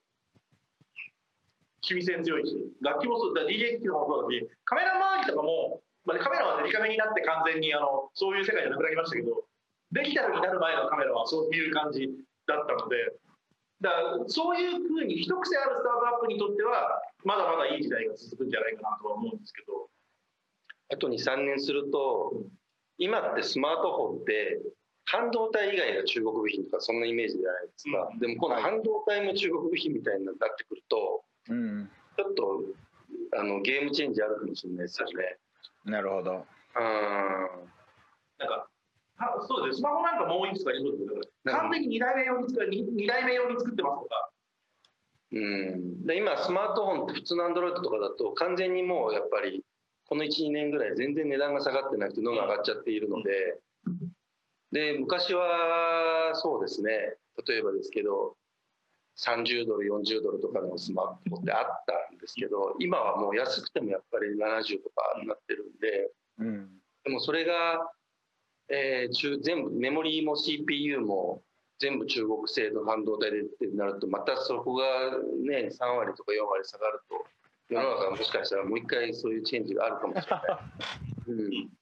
[1.82, 2.56] 趣味性強いし。
[2.80, 9.44] 楽器もそうだ DJ 機器もそうだしカメラ周りとかもまあ、カメラはデリカメになって完全にあのそういう世界じゃなくなりましたけど
[9.92, 12.08] デジタルになる前のカメラはそういう感じ
[12.46, 12.96] だったので
[13.80, 19.88] だからそういうふうに一癖あるスタートアップにとってはまだまだいい時代が続くんじゃないかなとは思うんですけど。
[20.90, 22.32] あと23年すると
[22.96, 24.60] 今ってスマートフォンって
[25.04, 32.62] 半導体以外が中国部品とかそんなイメージじゃないですか、でもこの半導体も中国部品みたいになってくると、うん、ちょっと
[33.38, 35.36] あのゲームチェンジあるかもしれないですよね。
[35.84, 36.32] なるほど。
[36.32, 36.42] うん
[38.38, 38.68] なんか
[39.18, 39.78] はそうです。
[39.78, 40.98] スマホなんかもういくつかありそうで。
[40.98, 41.08] す
[41.44, 44.30] けど完璧に2代目用に作る 2, 代目用に作ってますとか。
[45.30, 49.62] うん、で今スマートフォンって普通のアンドロイドとかだと完全にもうやっぱり
[50.06, 53.58] この12年ぐらい全然値段が下がってなくてどんどん上がっちゃっているので。
[54.70, 57.16] で昔はそうですね。
[57.46, 58.36] 例えばですけど
[59.18, 66.10] 30ドル40ドルとかのスマホってあったんですけど今はもう安くてもやっぱり70とかになってるんで。
[66.38, 66.68] うん、
[67.04, 67.80] でもそれが、
[68.68, 71.42] えー中全部メモリーも CPU も
[71.78, 74.84] 全部中国製の半導体でってなるとまたそこが
[75.46, 77.24] ね3割とか4割下がると
[77.68, 80.42] 世の中がもしかしたらもう一回そういうチェンジがあるかもしれない。
[81.28, 81.78] うん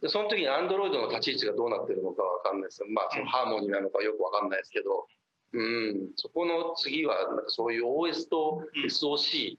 [0.00, 2.88] でその時にアンドロイドの立ち位置がどうなってるのかわかんないですよ。
[2.88, 5.06] まあそのハーモニーなのかよくわかんないですけど、
[5.52, 9.56] うん、そこの次はなんかそういう OS と SOC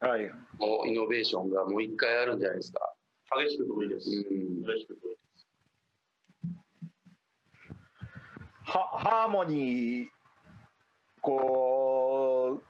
[0.00, 0.30] はい。
[0.60, 2.80] のイノベーションがもう一回あるんじゃないですか。
[3.44, 5.46] 激しく同意です、うん激しく同意です
[8.50, 10.08] はハーモニー
[11.20, 12.60] こ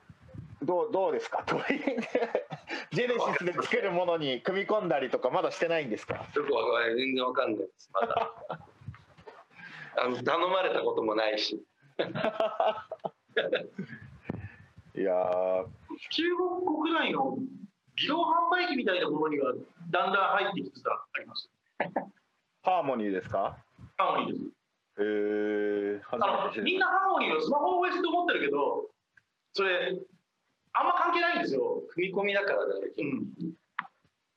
[0.61, 1.43] うどうどうですか？
[1.47, 6.15] とジェネシスで作るものに組み込んだりとかまだしてないんですか？
[6.35, 8.33] よくわかん全然わかんないですまだ。
[9.99, 11.63] あの頼まれたこともないし。
[14.95, 15.67] いやー。
[16.11, 16.49] 中国
[16.85, 17.37] 国内の
[17.97, 19.53] 自動販売機みたいなものには
[19.91, 21.51] だんだん入ってきつつあります。
[22.63, 23.57] ハーモニーですか？
[23.99, 24.62] ハーモニーです
[24.99, 28.91] へえみんなハーモニーをスマホ OS と思ってるけど
[29.55, 29.97] それ
[30.73, 33.53] あんま関係ないんですよ、組み込みだからだね、うん、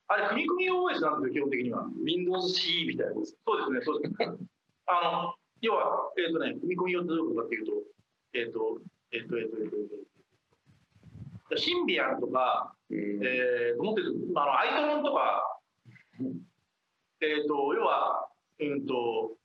[0.07, 1.87] あれ組み込み OS なんですよ基本的には。
[2.03, 4.35] WindowsC みたいなそうですねそうですね。
[4.87, 7.71] あの要はえっ、とね組み込み用ってどういうことかっていうと
[8.33, 8.81] えっ、と
[9.11, 9.89] えっ、とえっ、とえっ、とえっ
[11.49, 12.97] とシンビアンとかうん。
[13.23, 15.59] えー、持ってるあのアイトロンとか、
[17.21, 18.29] えー、と要は、
[18.59, 19.35] うんと、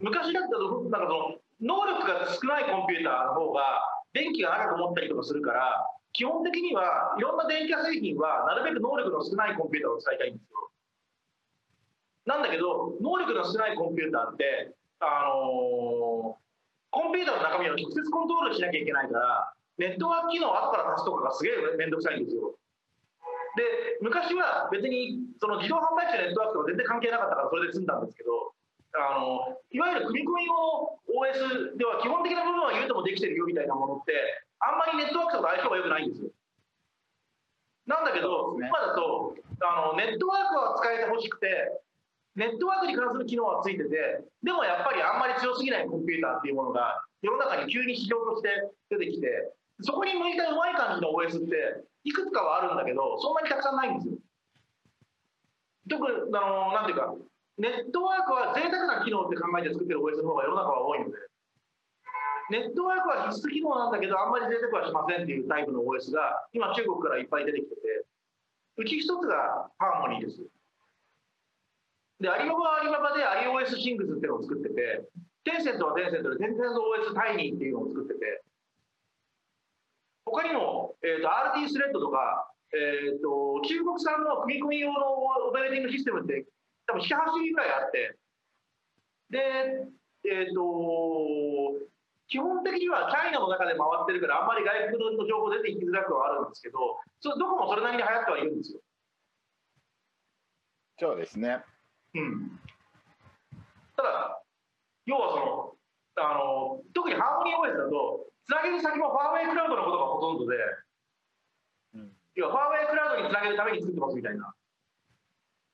[0.00, 3.62] 昔だったとなんかその能力が少ないコンピューターの方が
[4.12, 10.70] 電気が長く持ったりとかするから基本的にはいろんな電気製品はなるべく能力の少ないコンピューターを使いたいんですよ。
[12.26, 16.40] なんだけど能力の少ないコンピューターって、あのー
[16.90, 22.58] コンピューターの中身を直接コントロールしなきゃいけないからネットワーク機能を後から足すとかがすげえ面倒くさいんですよ。
[23.56, 28.49] で昔は別にその自動販売機とネットワークとか全然関係なかったからそれで済んだんですけど
[28.98, 34.12] あのいわゆる組み込み用の OS では基本的な部分は言うともできてるよみたいなものって
[34.58, 36.30] あんまりネットワークとか相性が良くないんですよ。
[37.86, 41.48] なんだけど、ね今だとあのネットワークは使えてほしくて
[42.36, 43.90] ネットワークに関する機能はついてて
[44.42, 48.48] でもやっぱりあんまり強すぎないコンピューターっていうものが世の中に急に市場として
[48.90, 49.28] 出てきて
[49.82, 54.14] そこに向いたうまい感じの OS っていくつかはあるんだけどそんなにたくさんないんですよ。
[55.88, 57.14] 特にあのなんていうか
[57.60, 61.16] ネットワークは贅沢な機能って考えて作ってる OS の方が世の中は多いので。
[62.50, 67.80] ネットワークは必須機能なんだけどあんまり贅沢はしませんっていうタイプの OS が今中国からいっぱい出てきてて。
[68.80, 70.40] うち一つがハーモニーです。
[72.18, 75.04] で、アリババはアリババで iOS シングスっていうのを作ってて、
[75.44, 78.42] テンセントはテンセントでテンセント OS タイニーっていうのを作ってて、
[80.24, 85.12] 他にも、えー、と RT スレッドとか、えー、と中国産の組み込み用の
[85.48, 86.46] オペレーティングシステムって
[86.90, 88.18] 多分7、8種類ぐらいあって、
[89.30, 89.38] で、
[90.26, 91.78] えっ、と、
[92.26, 98.80] 基本的にはチャイナの中で回ってるからあんまり外国の情報出てきづらくはあるんですけど、そどこもそれなりに流行ってはいるんですよ。
[100.98, 101.64] そうですね
[102.12, 102.60] うん、
[103.96, 104.42] ただ、
[105.06, 105.74] 要はその
[106.20, 110.56] あの、特にハーモニー OS だと、つなげる先もファーウェイクラウドのことがほとんどで、
[111.94, 114.54] うん要はファーウェイクラウドにつなげるために作ってますみたいな。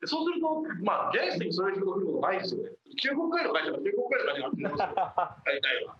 [0.01, 2.71] でそうすると、まあ、現実にそういう仕事来ることないですよね。
[3.01, 4.93] 中国会の会社が中国会の会社がってますよ、
[5.45, 5.97] 大体は。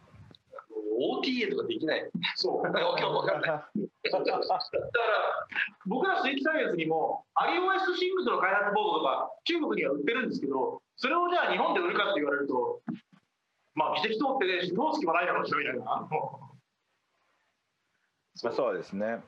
[0.97, 2.63] OTA とかできないそう。
[2.63, 3.51] わけわかんない
[4.11, 4.41] だから、
[5.87, 12.81] 僕らスイッチサイエンスにも、iOS シングスの開発ボードとか、中国には売ってるんですけど、それをじゃあ日本で売るかって言われると、
[13.75, 16.09] まあ、議席通ってね通す気もないだろうし、みたいな。
[18.53, 19.23] そうですね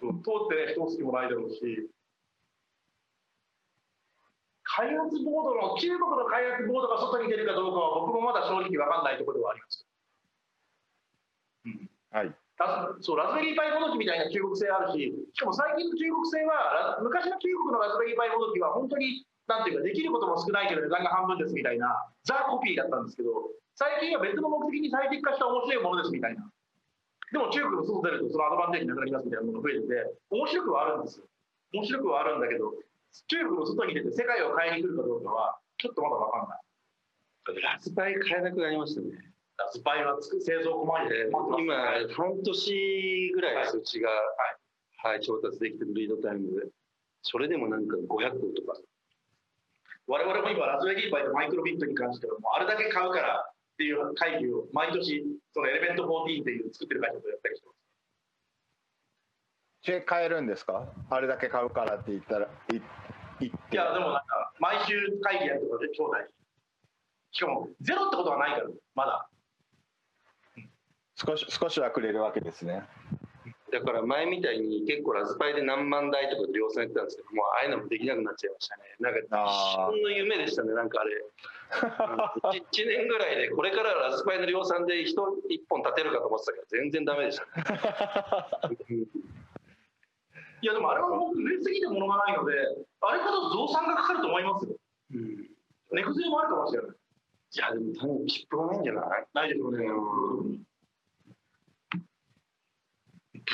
[0.00, 1.90] うん、通ってね、通す気もないだろうし、
[4.76, 9.88] 開発ボードの、中国の開発ボードが外に出るかどうかは、僕もまだ正直分かんないところではあります。
[12.12, 12.34] はい
[13.04, 26.48] そうラズベリーパイもどきみたいな中国製あるし、しかも最近の中国製は、ラ昔の中国のラズベリーパイもどきは、本当になんていうか、できることも少ないけど値段が半分ですみたいな、ザ・コピーだったんですけど、最近は別の目的に最適化した面白いものですみたいな。
[27.32, 31.26] でも中国の外出るとそのアドバンテージなくなりますみたいなものが増えてて、面白くはあるんですよ。
[31.74, 32.72] 面白くはあるんだけど、
[33.28, 37.62] 中国の外に出て世界を変えに来るかどうかは、ちょっとまだ分かんない。
[37.62, 39.32] ラズパイ買えなくなりましたね。
[39.56, 41.74] ラズパイはつく製造困りで、今、
[42.14, 44.10] 半年ぐらいです、うちが、
[45.02, 46.66] はい、調達できてるリードタイムで。
[47.22, 48.16] それでもなんか500個
[48.54, 48.78] とか。
[50.06, 57.76] 我々も今、ラズベリーパイとマイクロビットに関しては、もうあれだけ買うからっていう会議を毎年、そのエレメント14っていう作ってる会社とやったりしてます。
[60.04, 60.92] 買えるんですか？
[61.10, 62.48] あれだけ買うからって言ったら、
[63.40, 66.16] いいや、でもなんか、毎週会議やるとかで兄弟
[67.32, 69.28] しかも、ゼロってことはないから、まだ。
[71.16, 72.82] 少し少しはくれるわけですね。
[73.72, 78.82] だから前みたいに結構ラズパイで何万台とか量産やってたんですけどもうああいうのもできなくなっちゃいましたね。
[79.00, 79.26] なんか一
[79.92, 81.10] 瞬の夢でしたねなんかあれ。
[82.60, 85.26] 1, 1, 年ぐらいでこれからラズパイの量産で人1
[85.68, 88.76] 本立てるかと思ってたけど全然ダメでしたね
[90.62, 92.52] いやでもあれは本当に売れすぎてものがないので
[93.00, 94.76] あれこそ増産がかかると思いますよ、
[95.14, 95.48] うん、
[95.92, 99.26] 値崩れもあるかもしれないいやでも単に切符がないんじゃない？
[99.34, 100.62] ないでしょうね、うん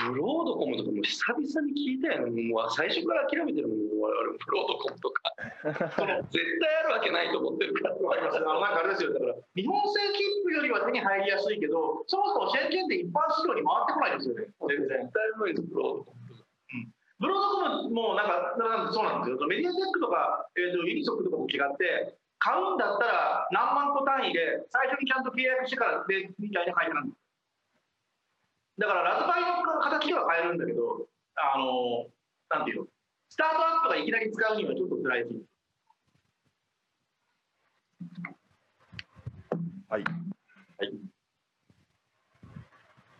[0.09, 2.49] ブロードコムとかも久々に聞いたよね。
[2.49, 5.21] もう最初から諦めてるもん、我々ブロードコムとか。
[6.33, 7.95] 絶対あるわけないと思ってるから。
[7.95, 14.47] ありますあのなんかあれですよ、だから日本製切符よりは手に入りやすいけど、そもそもシェンチェンで一般市場に回ってこないですよね。
[14.67, 14.89] 全然。
[14.89, 16.22] 絶対無理です、ブロードコム。
[17.23, 18.59] ブロードコムもなんか
[18.91, 19.47] そうなんですよ。
[19.47, 27.23] メディアテックとか、えー、とユニソックとかも違って、買うんだったら何万個単位で最初にちゃんと契約してからでみたいな会社なんです。
[28.79, 31.07] だからラズパイの形は変えるんだけど、
[31.39, 32.11] あの、
[32.51, 32.87] なんていうの、
[33.31, 35.47] スタートアップがいきなり使うにはちょっと辛いし。
[39.89, 40.03] はい。
[40.03, 40.99] はい。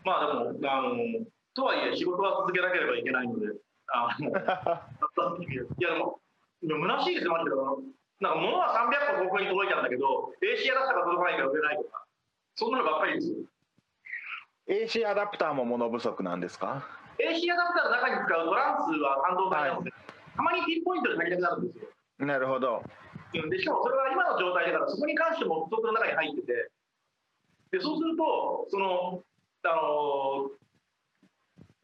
[0.03, 3.47] まあでも、あの、とはいえ仕事は続けなければいけないので、
[3.87, 6.19] あの、いやでも、
[6.61, 7.55] でも虚しいですよ、マジで。
[8.21, 12.05] なんか物は300個ここに届いたんだけど、AC アダプターが届かないから売れないとか、
[12.55, 13.35] そんなのばっかりですよ。
[14.69, 16.87] AC アダプターも物不足なんですか
[17.19, 20.03] ？AC アダプターの中に使うトランスは半導体なので、はい、
[20.37, 21.89] たまにピンポイントで足りなくなるんですよ。
[22.25, 22.83] なるほど。
[23.33, 26.69] でしかもそれは今の状態だからそこに関してもストックの中に入ってて
[27.71, 29.23] でそうするとその
[29.65, 30.51] あの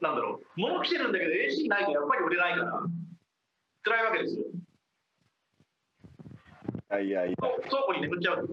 [0.02, 2.82] なんだろう物来てるんだけど AC ないとやっぱり売れないから
[3.84, 4.46] 辛いわけですよ。
[7.02, 8.50] いやいや倉庫に眠っちゃう。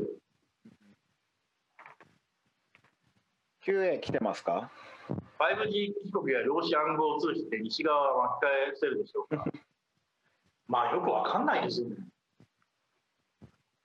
[3.64, 4.70] QA 来てますか
[5.38, 9.44] ？5G 帰国や量子暗号通信で西側は巻き返せるでしょうか？
[10.68, 11.96] まあよくわかんないですよね。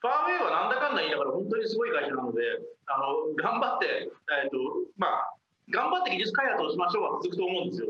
[0.02, 2.42] ファーウェイはなんだかんだ言いながら本当にすごい会社なので、
[2.88, 4.10] あの頑張って、
[4.44, 4.58] えーと
[4.98, 5.34] まあ、
[5.70, 7.88] 頑張って技術開発をしましょうは続くと思うんですよ。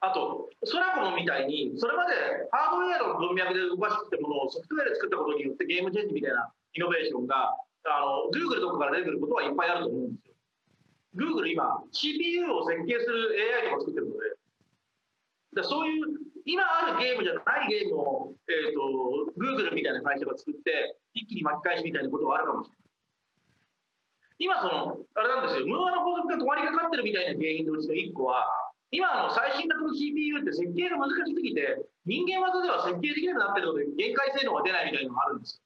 [0.00, 2.14] あと、ソラコムみたいに、それまで
[2.50, 7.52] ハードウェアの文脈で動かしてたものをソフトウェアで作ったことによってゲームチェンジみたいなイノベーションが、
[7.84, 10.34] あの Google とかから出てくることはいっぱいあると思うんですよ。
[11.16, 13.34] Google 今 CPU を設計する
[13.64, 14.40] AI とか作ってるので
[15.54, 16.06] だそういう
[16.44, 22.89] 今あるゲームじゃないゲームを、えーと、Google みたいな会社が作って一気に巻き返しみたいなことはあるかもしれない
[24.40, 25.68] 今そのあれなんですよ。
[25.68, 28.48] ムーアの法則が止まりかかってるみたいな原因のうちの1個は
[28.90, 35.62] 今の最新型の CPU って設計が難しすぎて人間技では設計できなくなってるので限界性能が出ないみたいなのがあるんです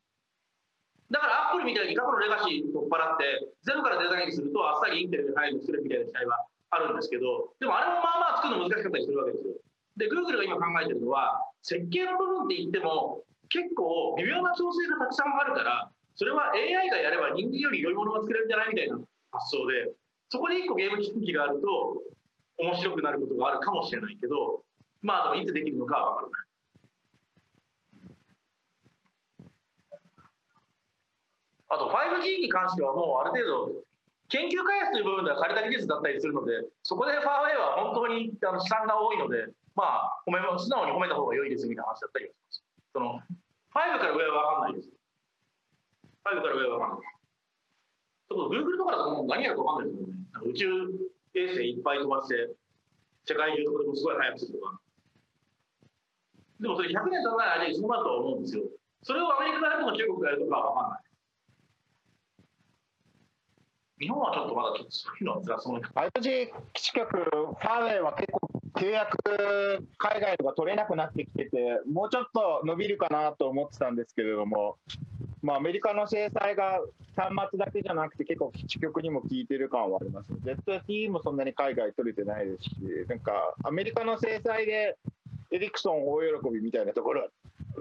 [1.09, 6.37] だからアップルみたいに過去のレガシー取っ払ってゼロからデザインするとあっさりインテルで入る作るみたいな時代は
[6.75, 9.55] あるんですけどでもあれもまあまあ作るの難しかったりするわけですよ。
[9.97, 18.99] で Google が今考えてるのは設計の部分って言っても結構微妙な調整がたくさんあるからそれは AI がやれば人間より良いものが作れるんじゃないみたいな
[19.33, 19.91] 発想で
[20.31, 22.03] そこで1個ゲーム機器があると
[22.59, 24.63] 面白くなることがあるかもしれないけど
[25.03, 26.45] まあでもいつできるのかは分からない。
[31.69, 33.85] あと 5G に関してはもうある程度
[34.29, 42.65] 研究開発という部分では枯れた技術だったりするのでそこでファーウェイは本当にあの資産が多いのでまあ褒め素直に褒めた方が良いですみたいな話だったりします。
[42.95, 43.19] その
[43.75, 45.04] 5から上は分かんないです。
[46.25, 46.79] 5から上は。
[46.79, 47.15] 分かんない
[48.29, 50.15] ちょっと Google とかだともう何やるか分かんないですよね
[50.49, 50.67] 宇宙
[51.35, 52.49] 衛星いっぱい飛ばして
[53.27, 54.81] 世界中どこでもすごい速くするとか。
[56.61, 58.65] でもそれ100年経たない間にそうなると思うんですよ。
[59.03, 61.05] それをアメリカがやるとか中国がやるとかは分かんない。
[64.01, 69.19] 日本はちょっとまだちょっとそういうのは辛そうな 5G 基地局、ファーウェイは結構契約、
[69.99, 74.79] 海外とか取れなくなってきてて、もうちょっと伸びるかなと思ってたんですけれども、
[75.45, 76.81] まあ、アメリカの制裁が
[77.15, 80.33] 端末だけじゃなくて、結構基地局にも効いてる感はあります。
[80.33, 82.75] ZTE もそんなに海外取れてないですし、
[83.07, 84.97] なんかアメリカの制裁で
[85.51, 87.29] エリクソン大喜びみたいなところは、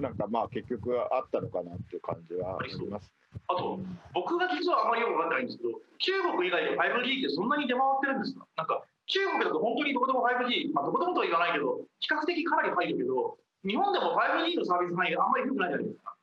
[0.02, 3.10] なんかまあ結局あったのかなっていう感じはあります。
[3.48, 3.80] あと、
[4.14, 8.46] 僕が実はあまりよく分かってないんですけど、中国以外で 5G ってそんなに出回ってるんですか？
[8.58, 16.16] なんか中国だと本当にどこでも 5G、まあ、どこでもとは言わないけど、比較的かなり入るけど、日本でも 5G のサービス範囲があんまり良くないじゃないですか、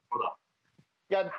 [1.10, 1.30] いや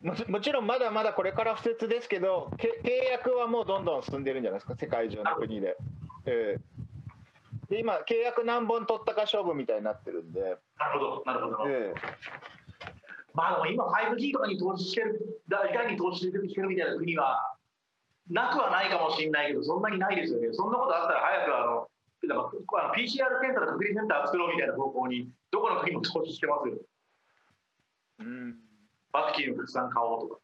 [0.00, 5.76] ももちろんまだまだこれから不設ですけど、契約はもうどんどん進んでるんじゃないですか、世界中の国で。
[6.24, 10.40] えー、で今、契約何本取ったか勝負みたいになってるんで。
[10.78, 11.68] なるほど、なるほど。
[11.68, 11.94] えー
[13.34, 17.54] まあでも今 5G とかに投資してる、いかに投資してるみたいな国は
[18.28, 20.48] なくはないかもしれないけど、そんなにないですよね。
[20.52, 21.88] そんなことあったら早くあの、
[22.28, 26.74] なんか PCR 検査の隔離センター作ろうみたいな方向に、どこの国も投資してますよ。
[28.20, 28.56] うん、
[29.12, 30.40] ワクチンをたくさん買おうとか。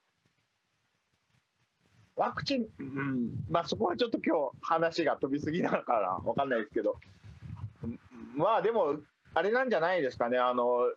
[2.16, 6.96] ワクチン、うん、まあそこはちょっと今日話が飛びすぎなのかな、わかんないですけど、
[8.34, 8.96] まあでも、
[9.34, 10.90] あれなんじゃないですかね、あの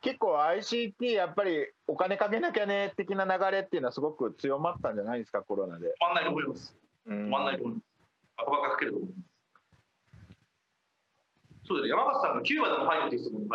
[0.00, 5.88] 結構 ICT やっぱりお金かけなきゃね的な流れっていうのはすごく強まったんじゃないですかコロナで。
[5.88, 6.74] 止まんないと思います。
[7.06, 7.86] 止まんないと思います。
[8.38, 9.32] バカバカかけると思います。
[11.68, 13.48] そうです山形さんがキューバでも入るって言ってたもん、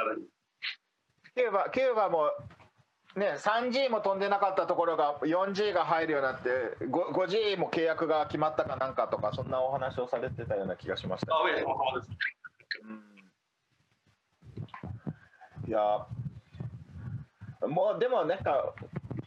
[1.36, 2.32] キューバ、キューバも
[3.18, 6.50] ね、3G も飛んでなかったところが 4G が入るようになって
[6.86, 12.12] 5G も契約が決まったかなんかとかそんなお話をされてたような気がしました、あ上様様です、
[15.66, 16.06] うん、いや
[17.68, 18.76] もうでもなんか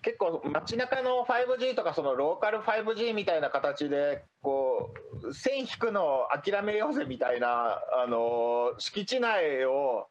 [0.02, 10.06] 結構街中の 5G とかそのローカル 5G みたいな形でこう線引くのを諦めようぜみたいなあの敷地内を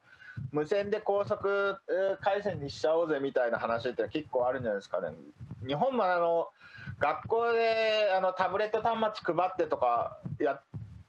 [0.51, 1.75] 無線で高速
[2.21, 5.09] 回線にしちゃおうぜみたいな話って結構あるんじゃないですかね。
[5.67, 6.49] 日本もあの
[6.99, 10.59] 学校であのタブレット端末配ってとかや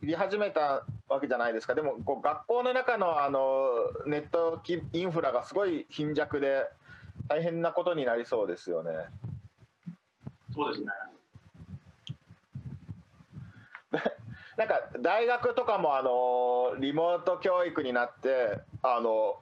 [0.02, 3.69] り始めたわけじゃないですかでもこう学校の中のあの
[4.07, 4.62] ネット
[4.93, 6.65] インフラがすごい貧弱で
[7.28, 8.93] 大変なことになりそうですよね。
[10.55, 10.89] そうですね。
[14.61, 19.39] なんか大学とかもあのリモート教育になってあの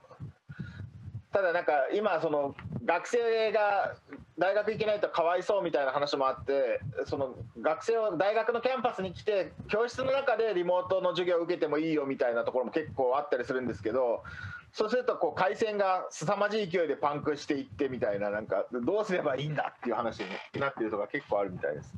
[1.33, 2.55] ただなんか今その
[2.85, 3.95] 学生が
[4.37, 14.23] 大学行けないとかわいそうみたいな話もあってその学生を大学のキャンパスに来て教室の中でリモートの授業を受けてもいいよみたいなところも結構あったりするんですけど
[14.71, 21.93] そうするとこう回線が凄まじい勢いでパンクしていってみたいななんかどうすればいいんだっていう話になってるとか結構あるみたいです。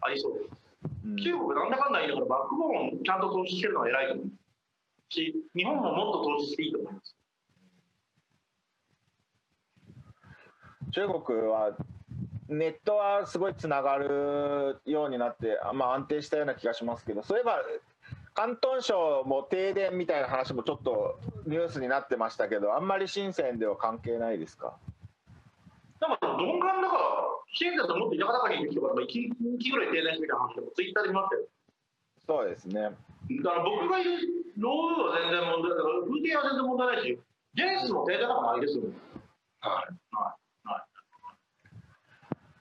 [0.00, 0.65] ありそうです。
[1.06, 4.14] うん、中国なんだかんだ言いながらバックボーンちゃんと投資してるのは偉いと。
[4.14, 4.28] 思う
[5.08, 7.16] し日本ももっと投資していいと思います。
[10.92, 11.76] 中国は
[12.48, 17.60] ネットはすごいつながるようになって、まあ、安定したような気がしますけどそういえば
[18.34, 24.76] 広東省も停電みたいな話もちょっとニュースになってましたけど、あんまり深センでは関係ないですか？
[26.00, 27.02] なんか鈍感だから、
[27.56, 31.48] 深センだともっと田舎中にいる人が1日ぐらい停電してみたいな話もツイッターで見ましたよ。
[32.26, 32.82] そうですね。
[32.82, 34.10] だから僕がいる
[34.58, 37.18] ローは全然問題だから、風景は全然問題ないし、
[37.54, 38.94] ジェネシスも停電なんかないですよね。
[39.60, 39.94] はい。
[40.12, 40.46] はい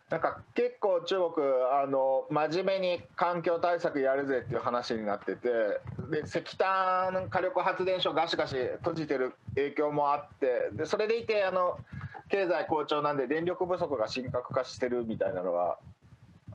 [0.10, 5.50] なんか結構中国あの真面目に環境対策やるぜっていう話になってて
[6.12, 11.80] で石炭火力発電所ガシガシ閉じてる影響もあってでそれでいてあの
[12.30, 15.78] 経済好調なんで電力不足が深刻化してるみたいなのは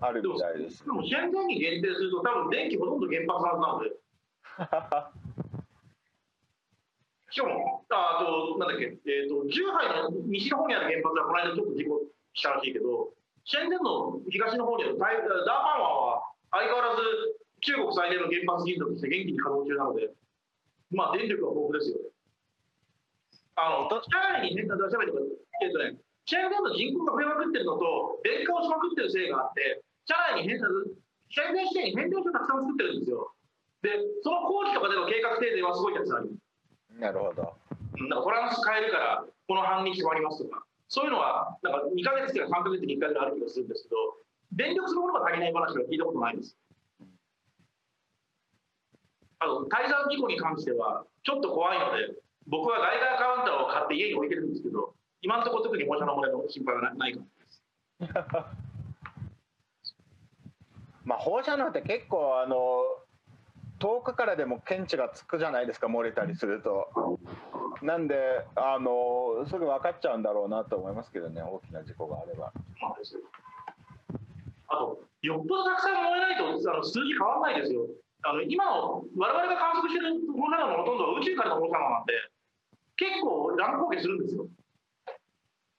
[0.00, 0.84] あるみたいです。
[0.84, 3.90] でも現在に限定すると多分電気ほとんど原発なので。
[7.30, 12.02] しかもあとなんだっけ、えーと、十杯の西の方にある原発はこの間ちょっと事故
[12.34, 13.14] したらしいけど
[13.44, 20.10] シェンデンの東の方にあるダーパン湾は相変わらず中国最大の原発技術として元気に稼働中なので、
[20.90, 22.09] まあ、電力は豊富ですよね。
[23.56, 24.02] あの社
[24.38, 25.16] 内に変化出しゃべって
[25.62, 30.66] えっとね、シェの人口が増えまくってるのと、電化をしまくってるせいがあって、社内に変化、
[31.28, 33.34] シェンデン支店に変電所たくさん作ってるんですよ。
[33.82, 33.90] で、
[34.22, 36.30] その工期とかでの計画停電はすごいたくさんある。
[36.98, 37.56] なるほど。
[38.08, 40.62] なんかトランス変えるから、この半日終わりますとか。
[40.88, 43.96] そういうのは、なんか2か月から3か月に1回ぐらいある気がするんですけど、
[44.52, 46.56] 電力そのものが足りない話は聞いたことないです。
[49.38, 52.14] あの、滞在事故に関しては、ちょっと怖いので、
[52.50, 57.62] 僕は外貨カウンターを買って家に置いてるんですけど、今のところ特に放射能漏れの心配はないかもです。
[61.04, 62.82] まあ放射能って結構あの
[63.78, 67.18] 遠くからでも検知がつくじゃないですか漏れたりすると
[67.82, 72.52] なんであのすぐ分かっちゃうんだろうなと思いますけどね大きな事故があれば
[74.68, 77.86] あと、よっぽどたくさん燃えないとあの数字変わらないですよ。
[78.22, 82.12] あの今の我々が観測してる放射能のほとんどは宇宙からの放射能なんで、
[83.00, 84.46] 結構乱高下するんですよ。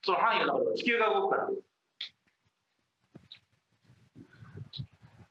[0.03, 1.49] その範囲の中では地球が動くから。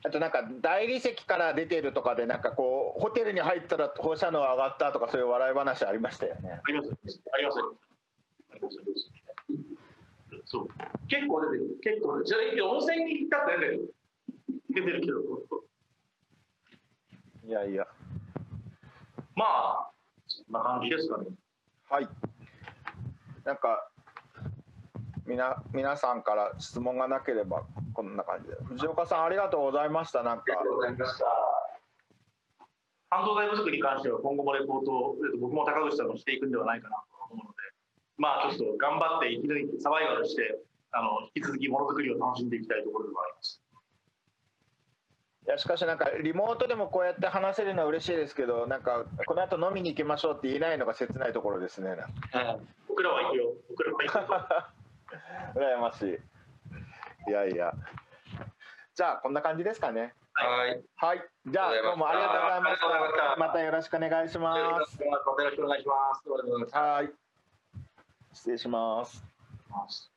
[0.02, 6.88] あとなんか大理石から出てるとかでなんかこうホテルに入ったら放射能上がったとかそういう笑い話ありましたよねあります
[7.34, 7.58] あります
[8.50, 8.70] あります
[10.46, 10.68] そう。
[11.06, 11.78] 結構出てる。
[11.82, 12.56] 結構出てる。
[12.56, 13.94] じゃあ、温泉に行ったって出てる。
[14.70, 15.20] 出てるけど。
[17.46, 17.86] いやいや
[19.34, 19.90] まあ、
[20.26, 21.26] そんな感じですかね。
[21.90, 22.08] はい
[23.44, 23.88] なんか
[25.26, 31.24] みな皆さんから質問がなければこんな感じで藤岡さんありがとうございましたなんかありがとうございました。
[33.10, 37.58] 半導体不足に関しては今後もレポートをえっと僕も高口さんもしていくんではないかなと思うので、
[38.18, 40.62] まあちょっと頑張って生き抜いてサバイバルして、
[40.92, 43.59] あの引き続きものづくりを楽しんでいきたいところでもあります。
[45.50, 51.90] いやしかしなんかリモートでもこうやって話せるのは嬉しいですけどなんかこの後飲みに行きましょうって言えないのが切ないところですね。
[52.86, 53.52] 僕らは行くよ。
[53.68, 54.16] 僕らは行く
[55.58, 55.66] よ。
[55.76, 57.30] 羨ましい。
[57.30, 57.72] いやいや。
[58.94, 60.14] じゃあこんな感じですかね。
[60.34, 60.84] はい。
[60.94, 61.28] はい。
[61.46, 63.34] じゃあどうもありがとうございました。
[63.34, 63.36] た。
[63.36, 64.60] またよろしくお願いします。
[64.60, 65.02] よろしく
[65.34, 66.14] お願いしま
[66.68, 66.76] す。
[66.76, 67.10] はい。
[68.34, 69.24] 失礼します。
[69.68, 70.12] ます